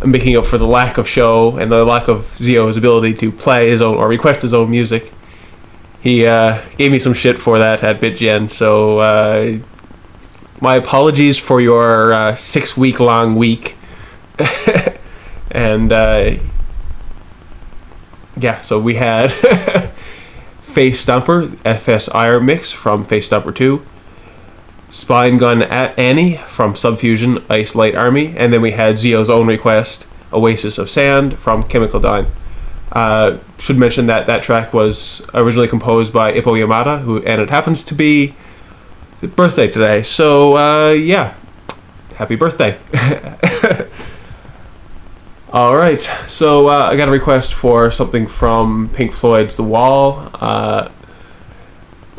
I'm 0.00 0.10
making 0.10 0.36
up 0.36 0.44
for 0.44 0.58
the 0.58 0.66
lack 0.66 0.98
of 0.98 1.06
show 1.06 1.56
and 1.56 1.70
the 1.70 1.84
lack 1.84 2.08
of 2.08 2.36
Zio's 2.36 2.76
ability 2.76 3.14
to 3.14 3.30
play 3.30 3.70
his 3.70 3.80
own 3.80 3.96
or 3.96 4.08
request 4.08 4.42
his 4.42 4.54
own 4.54 4.72
music. 4.72 5.12
He 6.00 6.26
uh, 6.26 6.62
gave 6.78 6.90
me 6.90 6.98
some 6.98 7.14
shit 7.14 7.38
for 7.38 7.60
that 7.60 7.84
at 7.84 8.00
BitGen, 8.00 8.50
so 8.50 8.98
uh, 8.98 9.58
my 10.60 10.74
apologies 10.74 11.38
for 11.38 11.60
your 11.60 12.12
uh, 12.12 12.34
six 12.34 12.76
week 12.76 12.98
long 12.98 13.36
week. 13.36 13.76
And 15.74 15.92
uh, 15.92 16.36
yeah, 18.36 18.60
so 18.60 18.80
we 18.80 18.94
had 18.94 19.28
Face 20.62 21.00
Stumper, 21.00 21.46
FSIR 21.48 22.42
mix 22.42 22.72
from 22.72 23.04
Face 23.04 23.26
Stumper 23.26 23.52
2, 23.52 23.84
Spine 24.90 25.38
Gun 25.38 25.62
at 25.62 25.98
Annie 25.98 26.36
from 26.48 26.74
Subfusion 26.74 27.44
Ice 27.50 27.74
Light 27.74 27.94
Army, 27.94 28.34
and 28.36 28.52
then 28.52 28.62
we 28.62 28.70
had 28.70 28.98
Zio's 28.98 29.30
own 29.30 29.46
request, 29.46 30.06
Oasis 30.32 30.78
of 30.78 30.88
Sand 30.88 31.38
from 31.38 31.64
Chemical 31.64 32.00
Dine. 32.00 32.26
Uh, 32.92 33.38
should 33.58 33.76
mention 33.76 34.06
that 34.06 34.26
that 34.26 34.42
track 34.42 34.72
was 34.72 35.26
originally 35.34 35.66
composed 35.66 36.12
by 36.12 36.32
Ippo 36.32 36.52
Yamada, 36.52 37.02
who 37.02 37.22
and 37.24 37.40
it 37.40 37.50
happens 37.50 37.82
to 37.84 37.94
be 37.94 38.34
birthday 39.34 39.66
today. 39.66 40.02
So 40.02 40.56
uh, 40.56 40.92
yeah, 40.92 41.34
happy 42.14 42.36
birthday. 42.36 42.78
All 45.54 45.76
right, 45.76 46.02
so 46.26 46.66
uh, 46.66 46.88
I 46.90 46.96
got 46.96 47.06
a 47.06 47.12
request 47.12 47.54
for 47.54 47.88
something 47.92 48.26
from 48.26 48.90
Pink 48.92 49.12
Floyd's 49.12 49.56
The 49.56 49.62
Wall. 49.62 50.28
Uh, 50.34 50.90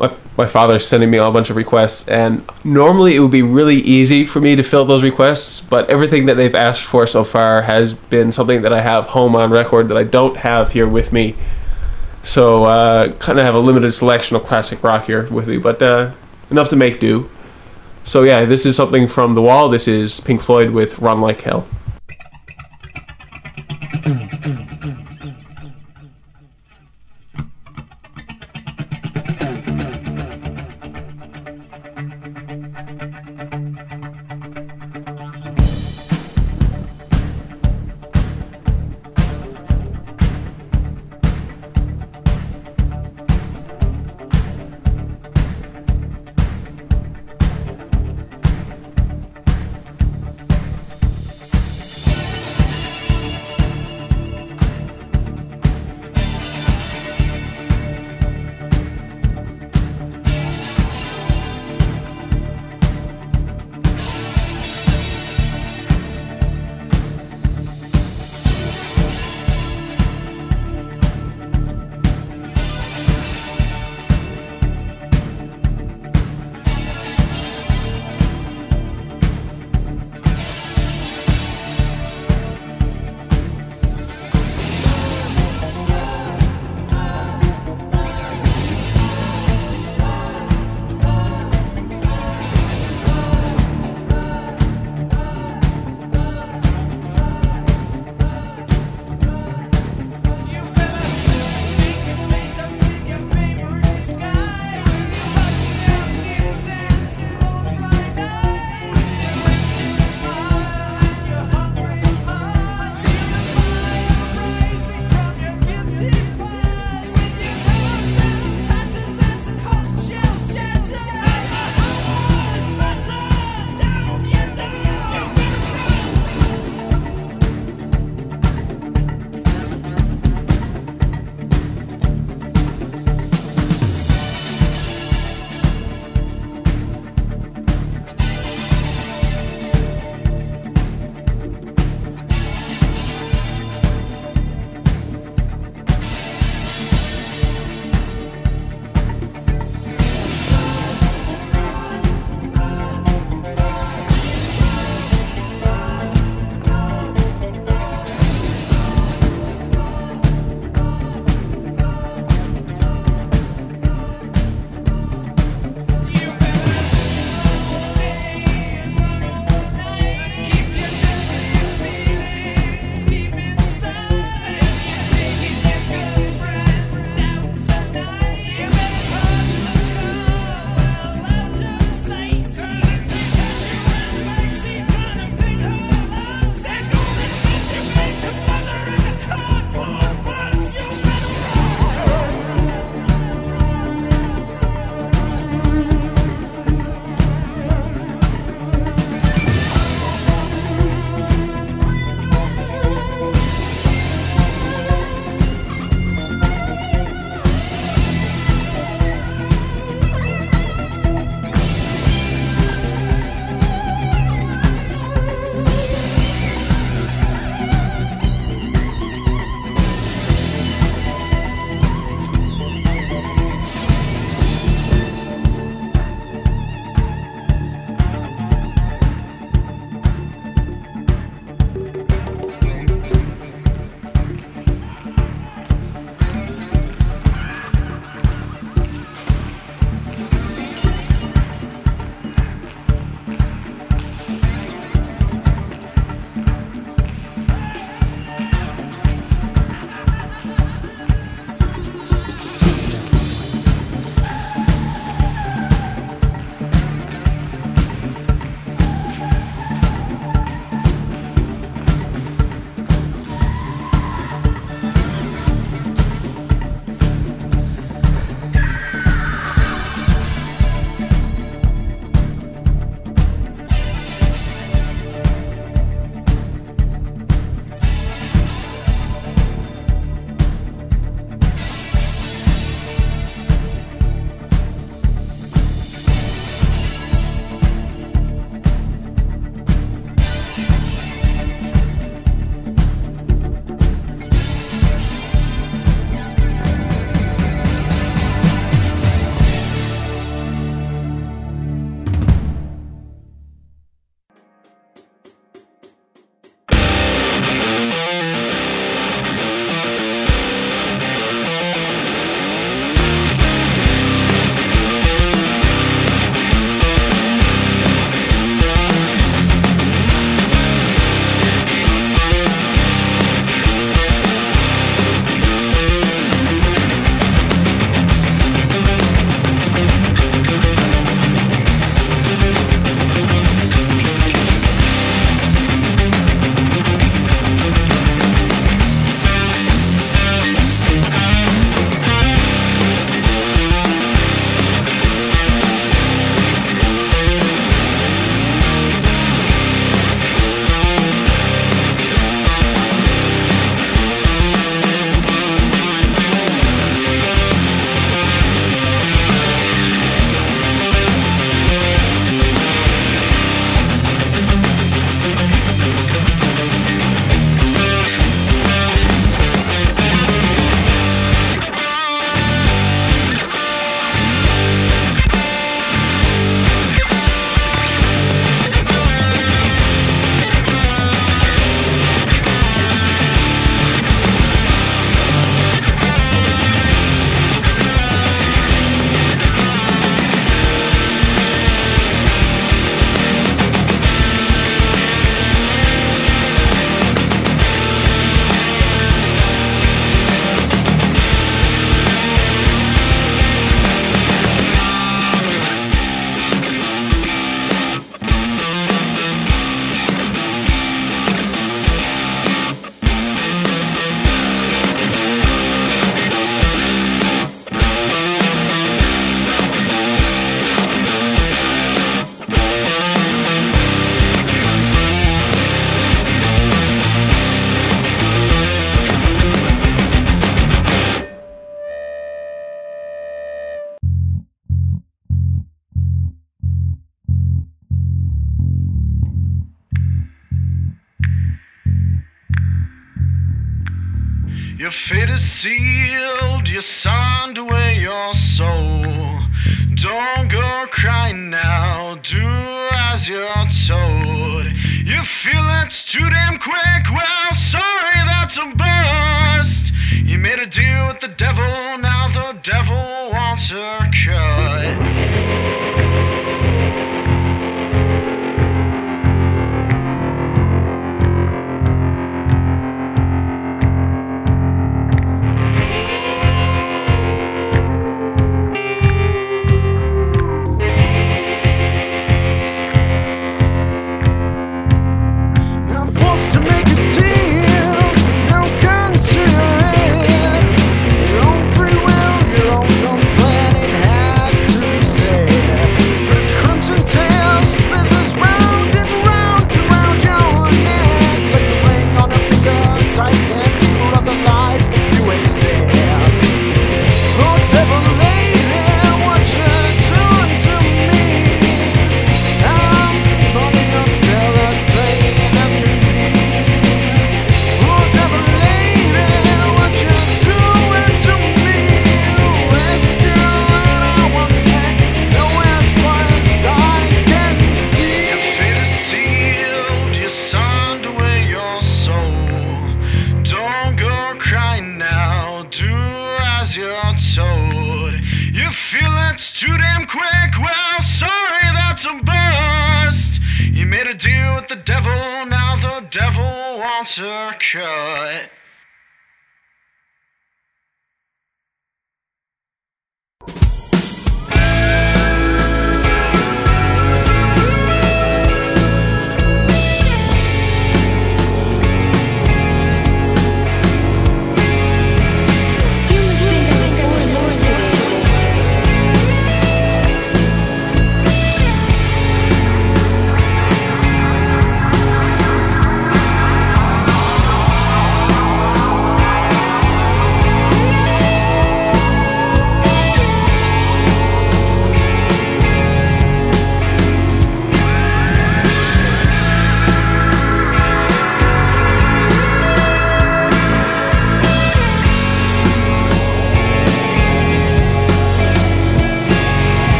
my, 0.00 0.16
my 0.38 0.46
father's 0.46 0.88
sending 0.88 1.10
me 1.10 1.18
a 1.18 1.30
bunch 1.30 1.50
of 1.50 1.56
requests, 1.56 2.08
and 2.08 2.42
normally 2.64 3.14
it 3.14 3.20
would 3.20 3.30
be 3.30 3.42
really 3.42 3.74
easy 3.74 4.24
for 4.24 4.40
me 4.40 4.56
to 4.56 4.62
fill 4.62 4.86
those 4.86 5.02
requests, 5.02 5.60
but 5.60 5.90
everything 5.90 6.24
that 6.24 6.38
they've 6.38 6.54
asked 6.54 6.84
for 6.84 7.06
so 7.06 7.24
far 7.24 7.60
has 7.60 7.92
been 7.92 8.32
something 8.32 8.62
that 8.62 8.72
I 8.72 8.80
have 8.80 9.08
home 9.08 9.36
on 9.36 9.50
record 9.50 9.88
that 9.88 9.98
I 9.98 10.04
don't 10.04 10.40
have 10.40 10.72
here 10.72 10.88
with 10.88 11.12
me. 11.12 11.36
So, 12.22 12.64
uh, 12.64 13.12
kind 13.18 13.38
of 13.38 13.44
have 13.44 13.54
a 13.54 13.58
limited 13.58 13.92
selection 13.92 14.36
of 14.36 14.44
classic 14.44 14.82
rock 14.82 15.04
here 15.04 15.28
with 15.28 15.46
me, 15.46 15.58
but 15.58 15.82
uh, 15.82 16.12
enough 16.50 16.70
to 16.70 16.76
make 16.76 17.00
do. 17.00 17.28
So, 18.02 18.22
yeah, 18.22 18.46
this 18.46 18.64
is 18.64 18.76
something 18.76 19.06
from 19.06 19.34
The 19.34 19.42
Wall. 19.42 19.68
This 19.68 19.86
is 19.86 20.20
Pink 20.20 20.40
Floyd 20.40 20.70
with 20.70 20.98
Run 21.00 21.20
Like 21.20 21.42
Hell. 21.42 21.68
Mm-hmm. 24.06 24.75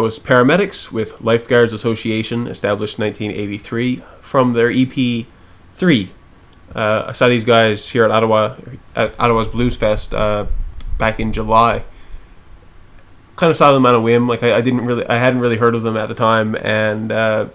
Was 0.00 0.18
Paramedics 0.18 0.92
with 0.92 1.20
Lifeguards 1.20 1.72
Association, 1.72 2.46
established 2.46 2.98
1983, 2.98 4.02
from 4.20 4.52
their 4.52 4.70
EP 4.70 5.26
3. 5.74 6.10
Uh, 6.74 7.04
I 7.08 7.12
saw 7.12 7.28
these 7.28 7.44
guys 7.44 7.88
here 7.88 8.04
at 8.04 8.10
Ottawa, 8.10 8.56
at 8.94 9.18
Ottawa's 9.18 9.48
Blues 9.48 9.76
Fest 9.76 10.14
uh, 10.14 10.46
back 10.98 11.18
in 11.18 11.32
July. 11.32 11.82
Kind 13.36 13.50
of 13.50 13.56
saw 13.56 13.72
them 13.72 13.86
on 13.86 13.94
a 13.94 14.00
whim. 14.00 14.28
Like 14.28 14.42
I, 14.42 14.56
I 14.56 14.60
didn't 14.60 14.84
really, 14.84 15.06
I 15.06 15.16
hadn't 15.16 15.40
really 15.40 15.56
heard 15.56 15.74
of 15.74 15.82
them 15.82 15.96
at 15.96 16.06
the 16.06 16.14
time, 16.14 16.54
and 16.56 17.10
uh, 17.10 17.48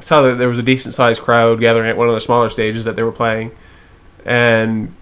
saw 0.00 0.22
that 0.22 0.36
there 0.36 0.48
was 0.48 0.58
a 0.58 0.62
decent 0.62 0.94
sized 0.94 1.22
crowd 1.22 1.60
gathering 1.60 1.88
at 1.88 1.96
one 1.96 2.08
of 2.08 2.14
the 2.14 2.20
smaller 2.20 2.48
stages 2.48 2.84
that 2.84 2.96
they 2.96 3.02
were 3.02 3.12
playing, 3.12 3.52
and 4.24 4.94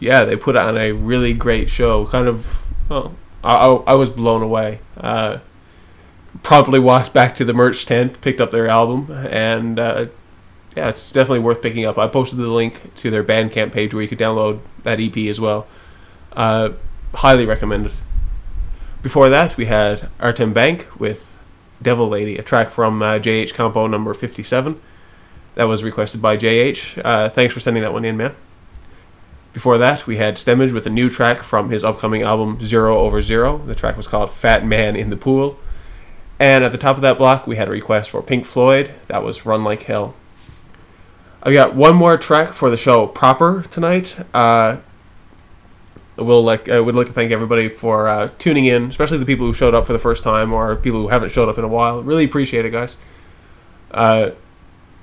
yeah, 0.00 0.24
they 0.24 0.36
put 0.36 0.56
on 0.56 0.76
a 0.76 0.92
really 0.92 1.34
great 1.34 1.70
show. 1.70 2.06
Kind 2.06 2.26
of, 2.26 2.64
well, 2.88 3.14
I, 3.44 3.66
I, 3.66 3.94
was 3.94 4.10
blown 4.10 4.42
away. 4.42 4.80
Uh, 4.96 5.38
promptly 6.50 6.80
walked 6.80 7.12
back 7.12 7.32
to 7.36 7.44
the 7.44 7.52
merch 7.52 7.86
tent, 7.86 8.20
picked 8.22 8.40
up 8.40 8.50
their 8.50 8.66
album, 8.66 9.08
and 9.30 9.78
uh, 9.78 10.06
yeah, 10.76 10.88
it's 10.88 11.12
definitely 11.12 11.38
worth 11.38 11.62
picking 11.62 11.86
up. 11.86 11.96
I 11.96 12.08
posted 12.08 12.40
the 12.40 12.48
link 12.48 12.92
to 12.96 13.08
their 13.08 13.22
Bandcamp 13.22 13.70
page 13.70 13.94
where 13.94 14.02
you 14.02 14.08
could 14.08 14.18
download 14.18 14.58
that 14.82 14.98
EP 14.98 15.16
as 15.28 15.40
well. 15.40 15.68
Uh, 16.32 16.70
highly 17.14 17.46
recommended. 17.46 17.92
Before 19.00 19.30
that, 19.30 19.56
we 19.56 19.66
had 19.66 20.08
Artem 20.18 20.52
Bank 20.52 20.88
with 20.98 21.38
Devil 21.80 22.08
Lady, 22.08 22.36
a 22.36 22.42
track 22.42 22.70
from 22.70 23.00
uh, 23.00 23.20
JH 23.20 23.54
Compo 23.54 23.86
number 23.86 24.12
57. 24.12 24.80
That 25.54 25.64
was 25.68 25.84
requested 25.84 26.20
by 26.20 26.36
JH. 26.36 27.00
Uh, 27.04 27.28
thanks 27.28 27.54
for 27.54 27.60
sending 27.60 27.84
that 27.84 27.92
one 27.92 28.04
in, 28.04 28.16
man. 28.16 28.34
Before 29.52 29.78
that, 29.78 30.08
we 30.08 30.16
had 30.16 30.34
Stemage 30.34 30.72
with 30.72 30.84
a 30.84 30.90
new 30.90 31.10
track 31.10 31.44
from 31.44 31.70
his 31.70 31.84
upcoming 31.84 32.22
album 32.22 32.60
Zero 32.60 32.98
Over 32.98 33.22
Zero. 33.22 33.58
The 33.58 33.76
track 33.76 33.96
was 33.96 34.08
called 34.08 34.32
Fat 34.32 34.66
Man 34.66 34.96
in 34.96 35.10
the 35.10 35.16
Pool. 35.16 35.56
And 36.40 36.64
at 36.64 36.72
the 36.72 36.78
top 36.78 36.96
of 36.96 37.02
that 37.02 37.18
block, 37.18 37.46
we 37.46 37.56
had 37.56 37.68
a 37.68 37.70
request 37.70 38.08
for 38.08 38.22
Pink 38.22 38.46
Floyd. 38.46 38.94
That 39.08 39.22
was 39.22 39.44
Run 39.44 39.62
Like 39.62 39.82
Hell. 39.82 40.14
I've 41.42 41.52
got 41.52 41.74
one 41.74 41.94
more 41.94 42.16
track 42.16 42.54
for 42.54 42.70
the 42.70 42.78
show 42.78 43.06
proper 43.06 43.62
tonight. 43.70 44.18
Uh, 44.32 44.78
we'll 46.16 46.42
like 46.42 46.68
I 46.70 46.80
would 46.80 46.96
like 46.96 47.08
to 47.08 47.12
thank 47.12 47.30
everybody 47.30 47.68
for 47.68 48.08
uh, 48.08 48.30
tuning 48.38 48.64
in, 48.64 48.84
especially 48.84 49.18
the 49.18 49.26
people 49.26 49.44
who 49.44 49.52
showed 49.52 49.74
up 49.74 49.86
for 49.86 49.92
the 49.92 49.98
first 49.98 50.24
time 50.24 50.50
or 50.50 50.76
people 50.76 51.02
who 51.02 51.08
haven't 51.08 51.30
showed 51.30 51.50
up 51.50 51.58
in 51.58 51.64
a 51.64 51.68
while. 51.68 52.02
Really 52.02 52.24
appreciate 52.24 52.64
it, 52.64 52.70
guys. 52.70 52.96
Uh, 53.90 54.30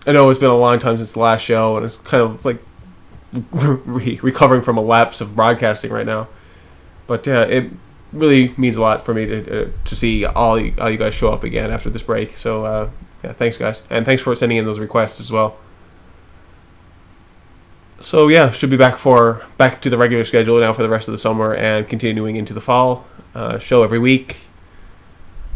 I 0.07 0.13
know 0.13 0.27
it's 0.31 0.39
been 0.39 0.49
a 0.49 0.57
long 0.57 0.79
time 0.79 0.97
since 0.97 1.11
the 1.11 1.19
last 1.19 1.41
show, 1.41 1.77
and 1.77 1.85
it's 1.85 1.97
kind 1.97 2.23
of 2.23 2.45
like 2.45 2.57
re- 3.51 4.19
recovering 4.23 4.63
from 4.63 4.77
a 4.77 4.81
lapse 4.81 5.21
of 5.21 5.35
broadcasting 5.35 5.91
right 5.91 6.05
now. 6.05 6.29
But 7.05 7.27
yeah, 7.27 7.43
it 7.43 7.71
really 8.17 8.53
means 8.57 8.77
a 8.77 8.81
lot 8.81 9.05
for 9.05 9.13
me 9.13 9.25
to 9.25 9.65
uh, 9.65 9.69
to 9.85 9.95
see 9.95 10.25
all 10.25 10.59
you, 10.59 10.73
all 10.77 10.89
you 10.89 10.97
guys 10.97 11.13
show 11.13 11.31
up 11.31 11.43
again 11.43 11.71
after 11.71 11.89
this 11.89 12.03
break. 12.03 12.37
So 12.37 12.65
uh, 12.65 12.89
yeah, 13.23 13.33
thanks 13.33 13.57
guys, 13.57 13.83
and 13.89 14.05
thanks 14.05 14.21
for 14.21 14.35
sending 14.35 14.57
in 14.57 14.65
those 14.65 14.79
requests 14.79 15.19
as 15.19 15.31
well. 15.31 15.57
So 17.99 18.27
yeah, 18.27 18.51
should 18.51 18.69
be 18.69 18.77
back 18.77 18.97
for 18.97 19.43
back 19.57 19.81
to 19.81 19.89
the 19.89 19.97
regular 19.97 20.23
schedule 20.23 20.59
now 20.59 20.73
for 20.73 20.83
the 20.83 20.89
rest 20.89 21.07
of 21.07 21.13
the 21.13 21.17
summer 21.17 21.53
and 21.55 21.87
continuing 21.87 22.35
into 22.35 22.53
the 22.53 22.61
fall. 22.61 23.05
Uh, 23.33 23.59
show 23.59 23.83
every 23.83 23.99
week. 23.99 24.37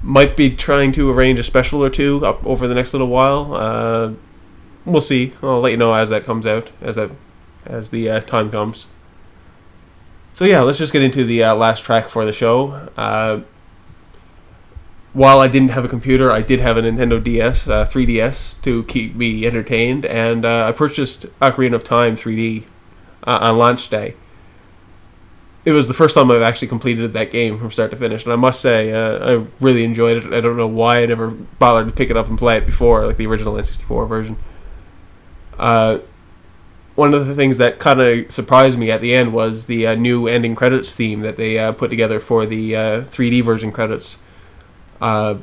Might 0.03 0.35
be 0.35 0.55
trying 0.55 0.91
to 0.93 1.11
arrange 1.11 1.37
a 1.37 1.43
special 1.43 1.83
or 1.83 1.89
two 1.89 2.25
up 2.25 2.43
over 2.45 2.67
the 2.67 2.73
next 2.73 2.93
little 2.93 3.07
while. 3.07 3.53
Uh, 3.53 4.13
we'll 4.85 5.01
see. 5.01 5.33
I'll 5.43 5.61
let 5.61 5.71
you 5.71 5.77
know 5.77 5.93
as 5.93 6.09
that 6.09 6.23
comes 6.23 6.47
out, 6.47 6.71
as 6.81 6.95
that 6.95 7.11
as 7.65 7.91
the 7.91 8.09
uh, 8.09 8.19
time 8.21 8.49
comes. 8.49 8.87
So 10.41 10.45
yeah, 10.45 10.61
let's 10.61 10.79
just 10.79 10.91
get 10.91 11.03
into 11.03 11.23
the 11.23 11.43
uh, 11.43 11.53
last 11.53 11.83
track 11.83 12.09
for 12.09 12.25
the 12.25 12.33
show. 12.33 12.89
Uh, 12.97 13.41
while 15.13 15.39
I 15.39 15.47
didn't 15.47 15.69
have 15.69 15.85
a 15.85 15.87
computer, 15.87 16.31
I 16.31 16.41
did 16.41 16.59
have 16.59 16.77
a 16.77 16.81
Nintendo 16.81 17.23
DS, 17.23 17.67
uh, 17.67 17.85
3DS, 17.85 18.59
to 18.63 18.83
keep 18.85 19.13
me 19.13 19.45
entertained, 19.45 20.03
and 20.03 20.43
uh, 20.43 20.65
I 20.67 20.71
purchased 20.71 21.27
Ocarina 21.41 21.75
of 21.75 21.83
Time 21.83 22.15
3D 22.15 22.63
uh, 23.27 23.37
on 23.39 23.59
launch 23.59 23.87
day. 23.89 24.15
It 25.63 25.73
was 25.73 25.87
the 25.87 25.93
first 25.93 26.15
time 26.15 26.31
I've 26.31 26.41
actually 26.41 26.69
completed 26.69 27.13
that 27.13 27.29
game 27.29 27.59
from 27.59 27.69
start 27.69 27.91
to 27.91 27.97
finish, 27.97 28.23
and 28.23 28.33
I 28.33 28.35
must 28.35 28.61
say 28.61 28.91
uh, 28.91 29.33
I 29.33 29.45
really 29.59 29.83
enjoyed 29.83 30.25
it. 30.25 30.33
I 30.33 30.41
don't 30.41 30.57
know 30.57 30.65
why 30.65 31.03
I 31.03 31.05
never 31.05 31.29
bothered 31.29 31.85
to 31.85 31.93
pick 31.95 32.09
it 32.09 32.17
up 32.17 32.27
and 32.29 32.35
play 32.35 32.57
it 32.57 32.65
before, 32.65 33.05
like 33.05 33.17
the 33.17 33.27
original 33.27 33.53
N64 33.53 34.09
version. 34.09 34.37
Uh, 35.59 35.99
one 37.01 37.15
of 37.15 37.25
the 37.25 37.33
things 37.33 37.57
that 37.57 37.79
kind 37.79 37.99
of 37.99 38.31
surprised 38.31 38.77
me 38.77 38.91
at 38.91 39.01
the 39.01 39.11
end 39.11 39.33
was 39.33 39.65
the 39.65 39.87
uh, 39.87 39.95
new 39.95 40.27
ending 40.27 40.53
credits 40.53 40.95
theme 40.95 41.21
that 41.21 41.35
they 41.35 41.57
uh, 41.57 41.71
put 41.71 41.89
together 41.89 42.19
for 42.19 42.45
the 42.45 42.75
uh, 42.75 43.01
3D 43.01 43.43
version 43.43 43.71
credits. 43.71 44.19
Uh, 45.01 45.39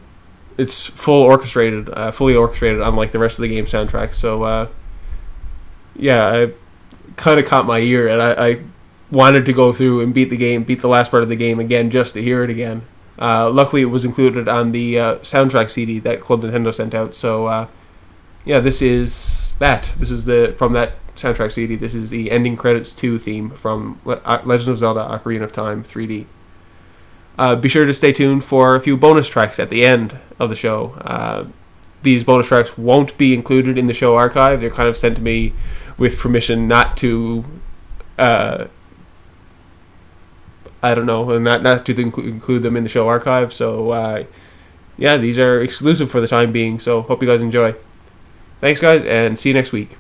it's 0.56 0.86
full 0.86 1.20
orchestrated, 1.20 1.90
uh, 1.90 2.12
fully 2.12 2.36
orchestrated, 2.36 2.80
unlike 2.80 3.10
the 3.10 3.18
rest 3.18 3.40
of 3.40 3.42
the 3.42 3.48
game 3.48 3.64
soundtrack. 3.64 4.14
So, 4.14 4.44
uh, 4.44 4.68
yeah, 5.96 6.28
I 6.28 6.52
kind 7.16 7.40
of 7.40 7.46
caught 7.46 7.66
my 7.66 7.80
ear, 7.80 8.06
and 8.06 8.22
I, 8.22 8.50
I 8.50 8.60
wanted 9.10 9.44
to 9.46 9.52
go 9.52 9.72
through 9.72 10.02
and 10.02 10.14
beat 10.14 10.30
the 10.30 10.36
game, 10.36 10.62
beat 10.62 10.80
the 10.80 10.86
last 10.86 11.10
part 11.10 11.24
of 11.24 11.28
the 11.28 11.34
game 11.34 11.58
again, 11.58 11.90
just 11.90 12.14
to 12.14 12.22
hear 12.22 12.44
it 12.44 12.50
again. 12.50 12.82
Luckily, 13.18 13.82
it 13.82 13.86
was 13.86 14.04
included 14.04 14.46
on 14.46 14.70
the 14.70 14.94
soundtrack 14.94 15.70
CD 15.70 15.98
that 15.98 16.20
Club 16.20 16.42
Nintendo 16.42 16.72
sent 16.72 16.94
out. 16.94 17.16
So, 17.16 17.68
yeah, 18.44 18.60
this 18.60 18.80
is 18.80 19.56
that. 19.58 19.92
This 19.98 20.12
is 20.12 20.24
the 20.24 20.54
from 20.56 20.72
that 20.74 20.92
soundtrack 21.18 21.52
CD. 21.52 21.76
This 21.76 21.94
is 21.94 22.10
the 22.10 22.30
ending 22.30 22.56
credits 22.56 22.92
two 22.92 23.18
theme 23.18 23.50
from 23.50 24.00
uh, 24.06 24.40
Legend 24.44 24.70
of 24.70 24.78
Zelda: 24.78 25.00
Ocarina 25.00 25.42
of 25.42 25.52
Time 25.52 25.84
3D. 25.84 26.26
Uh, 27.38 27.55
be 27.55 27.68
sure 27.68 27.84
to 27.84 27.94
stay 27.94 28.12
tuned 28.12 28.44
for 28.44 28.74
a 28.74 28.80
few 28.80 28.97
bonus 28.97 29.28
tracks 29.28 29.60
at 29.60 29.70
the 29.70 29.84
end 29.84 30.18
of 30.40 30.48
the 30.48 30.56
show. 30.56 30.94
Uh, 31.00 31.47
these 32.02 32.24
bonus 32.24 32.48
tracks 32.48 32.76
won't 32.76 33.16
be 33.18 33.34
included 33.34 33.78
in 33.78 33.86
the 33.86 33.94
show 33.94 34.16
archive. 34.16 34.60
They're 34.60 34.70
kind 34.70 34.88
of 34.88 34.97
sent 34.97 35.16
to 35.16 35.22
me 35.22 35.52
with 35.97 36.18
permission 36.18 36.66
not 36.68 36.97
to. 36.98 37.44
Uh, 38.16 38.66
I 40.82 40.94
don't 40.94 41.06
know, 41.06 41.38
not 41.38 41.62
not 41.62 41.84
to 41.86 42.00
include 42.00 42.62
them 42.62 42.76
in 42.76 42.84
the 42.84 42.88
show 42.88 43.08
archive. 43.08 43.52
So, 43.52 43.90
uh, 43.90 44.24
yeah, 44.97 45.16
these 45.16 45.38
are 45.38 45.60
exclusive 45.60 46.10
for 46.10 46.20
the 46.20 46.28
time 46.28 46.52
being. 46.52 46.78
So, 46.78 47.02
hope 47.02 47.20
you 47.20 47.28
guys 47.28 47.42
enjoy. 47.42 47.74
Thanks, 48.60 48.80
guys, 48.80 49.05
and 49.05 49.38
see 49.38 49.50
you 49.50 49.55
next 49.55 49.72
week. 49.72 49.97